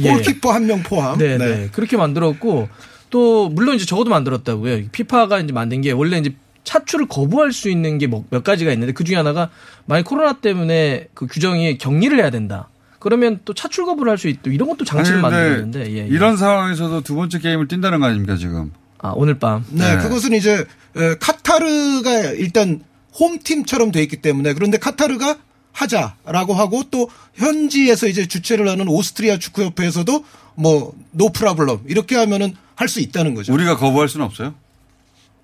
예. 0.00 0.12
골키퍼 0.12 0.52
한 0.52 0.66
명 0.66 0.82
포함. 0.82 1.16
네, 1.18 1.38
네. 1.38 1.46
네. 1.46 1.68
그렇게 1.72 1.96
만들었고 1.96 2.68
또 3.08 3.48
물론 3.48 3.76
이제 3.76 3.86
적어도 3.86 4.10
만들었다고요. 4.10 4.88
피파가 4.92 5.40
이제 5.40 5.52
만든 5.54 5.80
게 5.80 5.92
원래 5.92 6.18
이제 6.18 6.34
차출을 6.64 7.06
거부할 7.08 7.52
수 7.52 7.70
있는 7.70 7.96
게 7.96 8.06
몇 8.06 8.44
가지가 8.44 8.70
있는데 8.72 8.92
그 8.92 9.04
중에 9.04 9.16
하나가 9.16 9.48
만약 9.86 10.04
코로나 10.04 10.34
때문에 10.34 11.08
그 11.14 11.26
규정이 11.26 11.78
격리를 11.78 12.18
해야 12.18 12.28
된다. 12.28 12.68
그러면 13.00 13.40
또 13.44 13.52
차출 13.54 13.84
거부를 13.86 14.10
할 14.10 14.18
수 14.18 14.28
있다. 14.28 14.42
이런 14.52 14.68
것도 14.68 14.84
장치를 14.84 15.20
만들었는데 15.20 15.90
예, 15.90 15.96
예. 15.98 16.06
이런 16.06 16.36
상황에서도 16.36 17.00
두 17.00 17.16
번째 17.16 17.38
게임을 17.40 17.66
뛴다는 17.66 17.98
거 18.00 18.06
아닙니까 18.06 18.36
지금? 18.36 18.70
아 18.98 19.12
오늘 19.16 19.38
밤. 19.38 19.64
네, 19.70 19.96
그것은 19.96 20.32
이제 20.34 20.64
에, 20.96 21.14
카타르가 21.18 22.32
일단 22.32 22.84
홈팀처럼 23.18 23.90
돼 23.90 24.02
있기 24.02 24.18
때문에 24.18 24.52
그런데 24.52 24.76
카타르가 24.78 25.38
하자라고 25.72 26.52
하고 26.54 26.82
또 26.90 27.08
현지에서 27.34 28.06
이제 28.06 28.26
주최를 28.28 28.68
하는 28.68 28.86
오스트리아 28.88 29.38
축구협회에서도 29.38 30.24
뭐 30.56 30.92
노프라블럼 31.12 31.80
이렇게 31.88 32.16
하면은 32.16 32.54
할 32.76 32.88
수 32.88 33.00
있다는 33.00 33.34
거죠. 33.34 33.52
우리가 33.52 33.76
거부할 33.76 34.08
수는 34.08 34.24
없어요? 34.26 34.54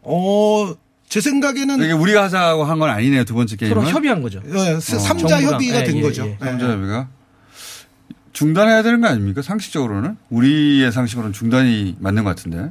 어, 0.03 0.75
제 1.09 1.21
생각에는 1.21 1.83
이게 1.83 1.93
우리가 1.93 2.25
하자고 2.25 2.65
한 2.65 2.79
건 2.79 2.91
아니네요 2.91 3.25
두 3.25 3.35
번째 3.35 3.57
게임은. 3.57 3.75
서로 3.77 3.89
협의한 3.91 4.23
거죠. 4.23 4.41
예, 4.47 4.79
삼자 4.81 5.43
협의가 5.43 5.85
된 5.85 6.01
거죠. 6.01 6.25
네. 6.25 6.37
삼자 6.41 6.69
협의가 6.71 7.09
중단해야 8.37 8.83
되는 8.83 9.01
거 9.01 9.09
아닙니까? 9.09 9.41
상식적으로는 9.41 10.17
우리의 10.29 10.93
상식으로는 10.93 11.33
중단이 11.33 11.97
맞는 11.99 12.23
것 12.25 12.31
같은데. 12.37 12.71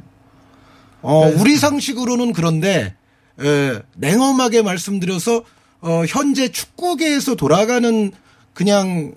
어, 1.02 1.26
우리 1.38 1.56
상식으로는 1.56 2.32
그런데 2.32 2.94
에, 3.40 3.78
냉엄하게 3.96 4.62
말씀드려서 4.62 5.42
어, 5.80 6.04
현재 6.08 6.48
축구계에서 6.48 7.34
돌아가는 7.34 8.12
그냥 8.54 9.14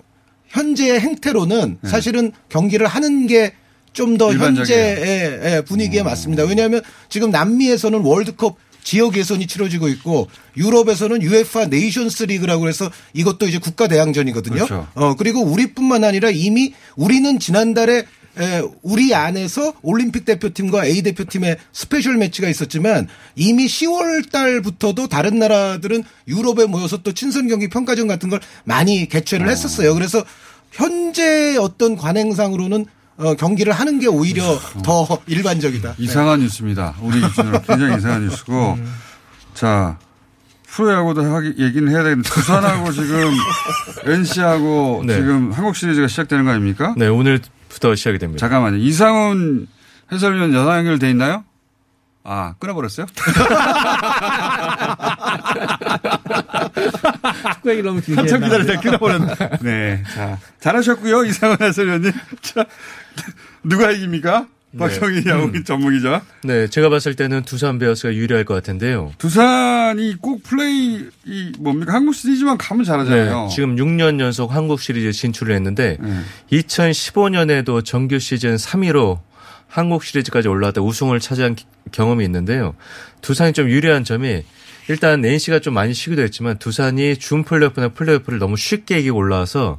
현재의 0.48 0.98
행태로는 1.00 1.78
네. 1.80 1.88
사실은 1.88 2.32
경기를 2.48 2.86
하는 2.86 3.26
게 3.26 3.54
좀 3.92 4.16
더. 4.16 4.32
현재의 4.32 5.40
예, 5.42 5.62
분위기에 5.66 6.02
맞습니다. 6.02 6.44
왜냐하면 6.44 6.80
지금 7.08 7.30
남미에서는 7.30 8.00
월드컵 8.00 8.56
지역 8.90 9.16
예선이 9.16 9.46
치러지고 9.46 9.86
있고 9.86 10.26
유럽에서는 10.56 11.22
UEFA 11.22 11.68
네이션스 11.68 12.24
리그라고 12.24 12.66
해서 12.66 12.90
이것도 13.12 13.46
이제 13.46 13.58
국가 13.58 13.86
대항전이거든요. 13.86 14.66
그렇죠. 14.66 14.88
어 14.94 15.14
그리고 15.14 15.44
우리뿐만 15.44 16.02
아니라 16.02 16.28
이미 16.30 16.74
우리는 16.96 17.38
지난달에 17.38 17.98
에, 17.98 18.62
우리 18.82 19.14
안에서 19.14 19.74
올림픽 19.82 20.24
대표팀과 20.24 20.86
A 20.86 21.02
대표팀의 21.02 21.58
special 21.72 22.16
매치가 22.16 22.48
있었지만 22.48 23.06
이미 23.36 23.66
10월 23.66 24.28
달부터도 24.28 25.06
다른 25.06 25.38
나라들은 25.38 26.02
유럽에 26.26 26.66
모여서 26.66 26.96
또 27.04 27.12
친선 27.12 27.46
경기 27.46 27.68
평가전 27.68 28.08
같은 28.08 28.28
걸 28.28 28.40
많이 28.64 29.08
개최를 29.08 29.48
했었어요. 29.48 29.94
그래서 29.94 30.24
현재 30.72 31.56
어떤 31.58 31.96
관행상으로는 31.96 32.86
어, 33.20 33.34
경기를 33.34 33.72
하는 33.72 33.98
게 33.98 34.06
오히려 34.06 34.58
더 34.82 35.06
일반적이다. 35.26 35.94
이상한 35.98 36.40
뉴스입니다. 36.40 36.94
우리 37.00 37.20
기준으로 37.20 37.60
굉장히 37.62 37.98
이상한 37.98 38.22
뉴스고. 38.22 38.78
자, 39.54 39.98
프로야구도 40.68 41.22
하기, 41.22 41.54
얘기는 41.58 41.86
해야 41.88 42.02
되는데, 42.02 42.28
부산하고 42.28 42.92
지금 42.92 43.30
NC하고 44.06 45.02
네. 45.06 45.16
지금 45.16 45.52
한국 45.52 45.76
시리즈가 45.76 46.08
시작되는 46.08 46.44
거 46.44 46.50
아닙니까? 46.52 46.94
네, 46.96 47.08
오늘부터 47.08 47.94
시작이 47.94 48.18
됩니다. 48.18 48.40
잠깐만요. 48.40 48.78
이상훈 48.78 49.66
해설위원 50.10 50.52
전화 50.52 50.78
연결돼 50.78 51.10
있나요? 51.10 51.44
아, 52.32 52.54
끊어버렸어요? 52.60 53.06
축구 57.54 57.70
얘기 57.72 57.82
너무 57.82 58.00
길게 58.06 58.20
한참 58.20 58.44
했나? 58.44 58.58
기다리다 58.58 58.80
끊어버렸네. 58.82 59.34
네. 59.62 60.02
자, 60.14 60.38
잘하셨고요. 60.60 61.24
이상원 61.24 61.58
해설위원님. 61.60 62.12
자, 62.42 62.64
누가 63.64 63.90
이깁니까? 63.90 64.46
박형희 64.78 65.24
야구 65.26 65.64
전문기자. 65.64 66.22
네, 66.44 66.68
제가 66.68 66.88
봤을 66.88 67.16
때는 67.16 67.42
두산 67.42 67.80
베어스가 67.80 68.14
유리할 68.14 68.44
것 68.44 68.54
같은데요. 68.54 69.10
두산이 69.18 70.18
꼭 70.20 70.44
플레이, 70.44 71.08
이 71.26 71.52
뭡니까? 71.58 71.92
한국 71.94 72.14
시리즈만 72.14 72.56
가면 72.56 72.84
잘하잖아요. 72.84 73.46
네, 73.48 73.48
지금 73.52 73.74
6년 73.74 74.20
연속 74.20 74.54
한국 74.54 74.80
시리즈 74.80 75.10
진출을 75.10 75.56
했는데 75.56 75.96
네. 76.00 76.20
2015년에도 76.52 77.84
정규 77.84 78.20
시즌 78.20 78.54
3위로 78.54 79.18
한국 79.70 80.04
시리즈까지 80.04 80.48
올라왔다 80.48 80.82
우승을 80.82 81.20
차지한 81.20 81.54
기- 81.54 81.64
경험이 81.92 82.24
있는데요. 82.24 82.74
두산이 83.22 83.52
좀 83.52 83.68
유리한 83.70 84.04
점이 84.04 84.44
일단 84.88 85.24
NC가 85.24 85.60
좀 85.60 85.74
많이 85.74 85.94
쉬기도 85.94 86.22
했지만 86.22 86.58
두산이 86.58 87.16
준 87.16 87.44
플레이오프나 87.44 87.90
플레이오프를 87.90 88.38
너무 88.40 88.56
쉽게 88.56 88.98
이기고 88.98 89.16
올라와서 89.16 89.78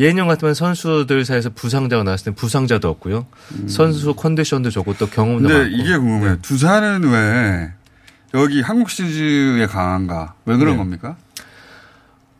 예년 0.00 0.26
같으면 0.28 0.54
선수들 0.54 1.24
사이에서 1.24 1.50
부상자가 1.50 2.02
나왔을 2.02 2.32
때 2.32 2.34
부상자도 2.34 2.88
없고요. 2.88 3.26
선수 3.68 4.14
컨디션도 4.14 4.70
좋고 4.70 4.94
또 4.94 5.06
경험도 5.08 5.48
근데 5.48 5.62
많고. 5.62 5.76
이게 5.76 5.96
궁금해요. 5.96 6.38
두산은 6.42 7.08
왜 7.10 7.72
여기 8.34 8.60
한국 8.62 8.90
시리즈에 8.90 9.66
강한가? 9.66 10.34
왜 10.46 10.56
그런 10.56 10.72
네. 10.74 10.78
겁니까? 10.78 11.16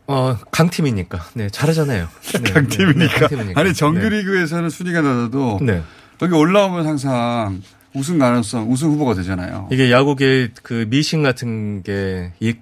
어, 0.07 0.37
강팀이니까. 0.51 1.23
네, 1.35 1.49
잘하잖아요. 1.49 2.07
네, 2.43 2.51
강팀이니까. 2.51 3.13
네, 3.13 3.19
강팀이니까. 3.19 3.61
아니 3.61 3.73
정규 3.73 4.01
네. 4.01 4.09
리그에서는 4.09 4.69
순위가 4.69 5.01
낮아도 5.01 5.59
네. 5.61 5.83
여기 6.21 6.33
올라오면 6.33 6.85
항상 6.85 7.61
우승 7.93 8.17
가능성, 8.19 8.71
우승 8.71 8.89
후보가 8.91 9.15
되잖아요. 9.15 9.67
이게 9.71 9.91
야구계 9.91 10.49
그 10.63 10.85
미신 10.89 11.23
같은 11.23 11.83
게 11.83 12.31
이 12.39 12.53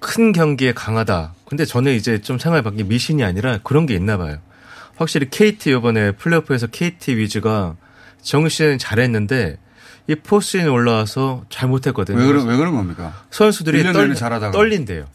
큰 0.00 0.30
경기에 0.32 0.72
강하다. 0.74 1.34
근데 1.44 1.64
저는 1.64 1.92
이제 1.94 2.20
좀 2.20 2.38
생각해 2.38 2.62
바뀐 2.62 2.78
게 2.78 2.84
미신이 2.84 3.24
아니라 3.24 3.58
그런 3.64 3.84
게 3.84 3.94
있나 3.94 4.16
봐요. 4.16 4.38
확실히 4.96 5.28
KT 5.28 5.70
이번에 5.72 6.12
플레이오프에서 6.12 6.68
KT 6.68 7.16
위즈가 7.16 7.74
정규 8.22 8.48
시즌 8.48 8.78
잘했는데 8.78 9.58
이 10.06 10.14
포스인에 10.14 10.68
올라와서 10.68 11.44
잘못했거든요. 11.50 12.16
왜 12.16 12.26
그런 12.26 12.46
왜 12.46 12.56
그런 12.56 12.76
겁니까? 12.76 13.12
선수들이 13.30 13.82
1년 13.82 13.92
떨, 13.92 14.14
잘하다가. 14.14 14.52
떨린대요. 14.52 15.06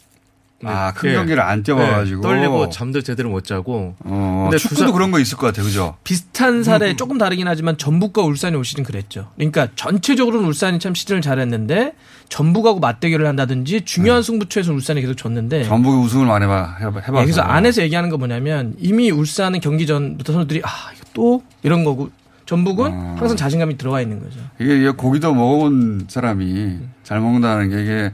아, 0.70 0.94
큰 0.94 1.10
예. 1.12 1.14
경기를 1.16 1.42
안 1.42 1.64
뛰어봐가지고. 1.64 2.22
네, 2.22 2.28
떨리고 2.28 2.70
잠도 2.70 3.02
제대로 3.02 3.30
못 3.30 3.44
자고. 3.46 3.96
어, 4.00 4.48
근데 4.50 4.58
축구도 4.58 4.80
두산- 4.82 4.94
그런 4.94 5.12
거 5.12 5.20
있을 5.20 5.38
것 5.38 5.48
같아요, 5.48 5.66
그죠? 5.66 5.96
비슷한 6.04 6.64
사례 6.64 6.96
조금 6.96 7.18
다르긴 7.18 7.48
하지만 7.48 7.78
전북과 7.78 8.24
울산이 8.24 8.56
올 8.56 8.66
시즌 8.66 8.84
그랬죠. 8.84 9.30
그러니까 9.36 9.68
전체적으로는 9.76 10.48
울산이 10.48 10.80
참 10.80 10.94
시즌을 10.94 11.22
잘했는데 11.22 11.94
전북하고 12.30 12.80
맞대결을 12.80 13.28
한다든지 13.28 13.82
중요한 13.82 14.24
승부처에서 14.24 14.74
울산이 14.74 15.02
계속 15.02 15.16
졌는데 15.16 15.64
전북이 15.66 15.98
우승을 16.06 16.26
많이 16.26 16.46
해봐, 16.46 16.78
해봐. 16.80 17.00
해봐서. 17.02 17.20
예, 17.20 17.24
그래서 17.26 17.42
안에서 17.42 17.82
얘기하는 17.84 18.10
건 18.10 18.20
뭐냐면 18.20 18.74
이미 18.80 19.12
울산은 19.12 19.60
경기 19.60 19.86
전부터 19.86 20.34
선수들이 20.34 20.62
아 20.64 20.70
이거 20.96 21.06
또 21.14 21.44
이런 21.62 21.84
거고 21.84 22.10
전북은 22.46 22.92
아. 22.92 23.16
항상 23.20 23.38
자신감이 23.38 23.78
들어와 23.78 24.02
있는 24.02 24.20
거죠. 24.22 24.40
이게, 24.60 24.78
이게 24.78 24.90
고기도 24.90 25.34
먹어본 25.34 26.08
사람이 26.10 26.78
잘 27.04 27.20
먹는다는 27.20 27.70
게 27.70 27.82
이게 27.84 28.12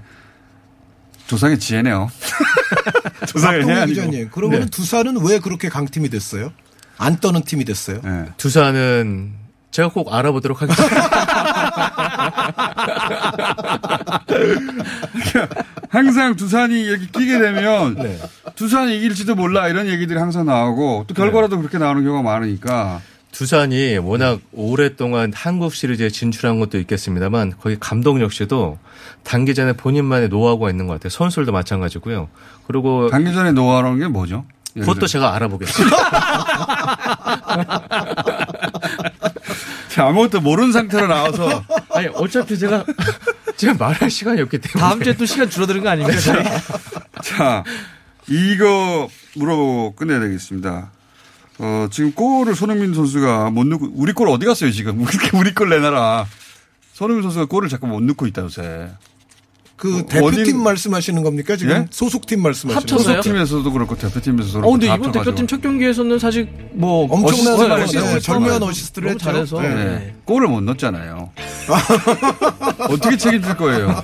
조상의 1.30 1.60
지혜네요. 1.60 2.10
조상의 3.28 3.62
박동희 3.62 3.94
지혜 3.94 4.06
기자님. 4.08 4.30
그러면 4.32 4.62
네. 4.62 4.66
두산은 4.66 5.24
왜 5.24 5.38
그렇게 5.40 5.70
강팀이 5.70 6.10
됐어요? 6.10 6.52
안 6.98 7.20
떠는 7.20 7.44
팀이 7.44 7.66
됐어요? 7.66 8.02
네. 8.04 8.26
두산은 8.38 9.34
제가 9.70 9.90
꼭 9.90 10.12
알아보도록 10.12 10.64
하겠습니다. 10.64 10.98
항상 15.90 16.36
두산이 16.36 16.82
이렇게 16.82 17.06
끼게 17.06 17.38
되면 17.38 17.94
네. 17.96 18.18
두산이 18.56 18.98
이길지도 18.98 19.36
몰라 19.36 19.68
이런 19.68 19.86
얘기들이 19.88 20.18
항상 20.18 20.48
나오고 20.48 21.06
또 21.08 21.14
결과라도 21.14 21.60
그렇게 21.60 21.78
나오는 21.78 22.04
경우가 22.04 22.24
많으니까 22.24 23.02
두산이 23.32 23.98
워낙 24.00 24.40
오랫동안 24.52 25.32
한국 25.36 25.74
시리즈에 25.74 26.10
진출한 26.10 26.60
것도 26.60 26.78
있겠습니다만 26.80 27.54
거기 27.62 27.78
감독 27.80 28.22
역시도 28.22 28.80
단기 29.24 29.54
전에 29.54 29.74
본인만의 29.74 30.30
노하우가 30.30 30.70
있는 30.70 30.88
것 30.88 30.94
같아요. 30.94 31.10
선수들도 31.10 31.52
마찬가지고요. 31.52 32.30
그리고 32.68 33.10
단기 33.10 33.34
전에 33.34 33.52
노하우라는 33.52 34.00
게 34.00 34.08
뭐죠? 34.08 34.46
그것도. 34.74 35.08
제가 35.08 35.36
알아보겠습니다. 35.36 35.98
자, 39.90 40.08
아무것도 40.08 40.42
모르는 40.42 40.72
상태로 40.72 41.08
나와서 41.08 41.64
아니 41.92 42.08
어차피 42.14 42.58
제가 42.58 42.84
제가 43.58 43.74
말할 43.78 44.10
시간이 44.10 44.42
없기 44.42 44.60
때문에 44.60 44.80
다음 44.90 45.04
주에 45.04 45.16
또 45.16 45.26
시간 45.26 45.50
줄어드는 45.50 45.84
거 45.84 45.90
아닙니까? 45.90 46.20
자, 47.22 47.64
이거 48.28 49.10
물어보고 49.36 49.96
끝내야 49.96 50.20
되겠습니다. 50.20 50.92
어, 51.60 51.88
지금 51.92 52.12
골을 52.14 52.56
손흥민 52.56 52.94
선수가 52.94 53.50
못 53.52 53.66
넣고, 53.68 53.90
우리 53.96 54.14
골 54.14 54.30
어디 54.30 54.46
갔어요, 54.46 54.72
지금? 54.72 55.02
이렇게 55.04 55.36
우리 55.38 55.54
골 55.54 55.70
내놔라. 55.70 56.26
손흥민 56.94 57.24
선수가 57.24 57.46
골을 57.46 57.70
자꾸 57.70 57.88
못 57.88 58.02
넣고 58.02 58.28
있다, 58.28 58.44
요새. 58.44 58.90
그 59.76 60.00
어, 60.00 60.06
대표팀 60.06 60.42
어딘- 60.42 60.64
말씀하시는 60.64 61.24
겁니까? 61.24 61.56
지금 61.56 61.72
예? 61.74 61.86
소속팀 61.90 62.42
말씀하시는 62.42 62.76
합쳐서요? 62.82 63.04
겁니까? 63.22 63.22
소속팀에서도 63.24 63.72
그렇고, 63.72 63.96
대표팀에서도 63.98 64.52
그렇고. 64.60 64.68
어 64.68 64.72
근데 64.72 64.88
다 64.88 64.96
이번 64.96 65.08
합쳐가지고. 65.08 65.24
대표팀 65.36 65.48
첫 65.48 65.62
경기에서는 65.62 66.20
사실 66.20 66.50
뭐 66.74 67.04
엄청난 67.10 67.54
어시스트, 67.54 67.64
네, 67.64 67.74
어시스트 67.84 68.20
절묘한 68.20 68.52
했잖아요. 68.56 68.70
어시스트를. 68.70 69.18
잘해서 69.18 69.62
네. 69.62 69.70
네. 69.76 70.16
골을 70.26 70.50
못 70.50 70.60
넣었잖아요. 70.64 71.32
어떻게 72.90 73.16
책임질 73.16 73.56
거예요? 73.56 74.02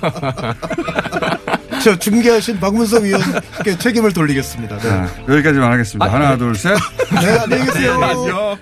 저 1.86 1.96
중계하신 1.96 2.58
박문성 2.58 3.04
위원께 3.04 3.78
책임을 3.78 4.12
돌리겠습니다. 4.12 4.76
네. 4.78 4.82
자, 4.82 5.08
여기까지만 5.28 5.70
하겠습니다. 5.70 6.12
하나, 6.12 6.36
둘, 6.36 6.56
셋. 6.56 6.76
네, 7.22 7.38
안녕히 7.38 7.64
계세요. 7.66 7.96
네, 7.96 8.04
안녕. 8.06 8.58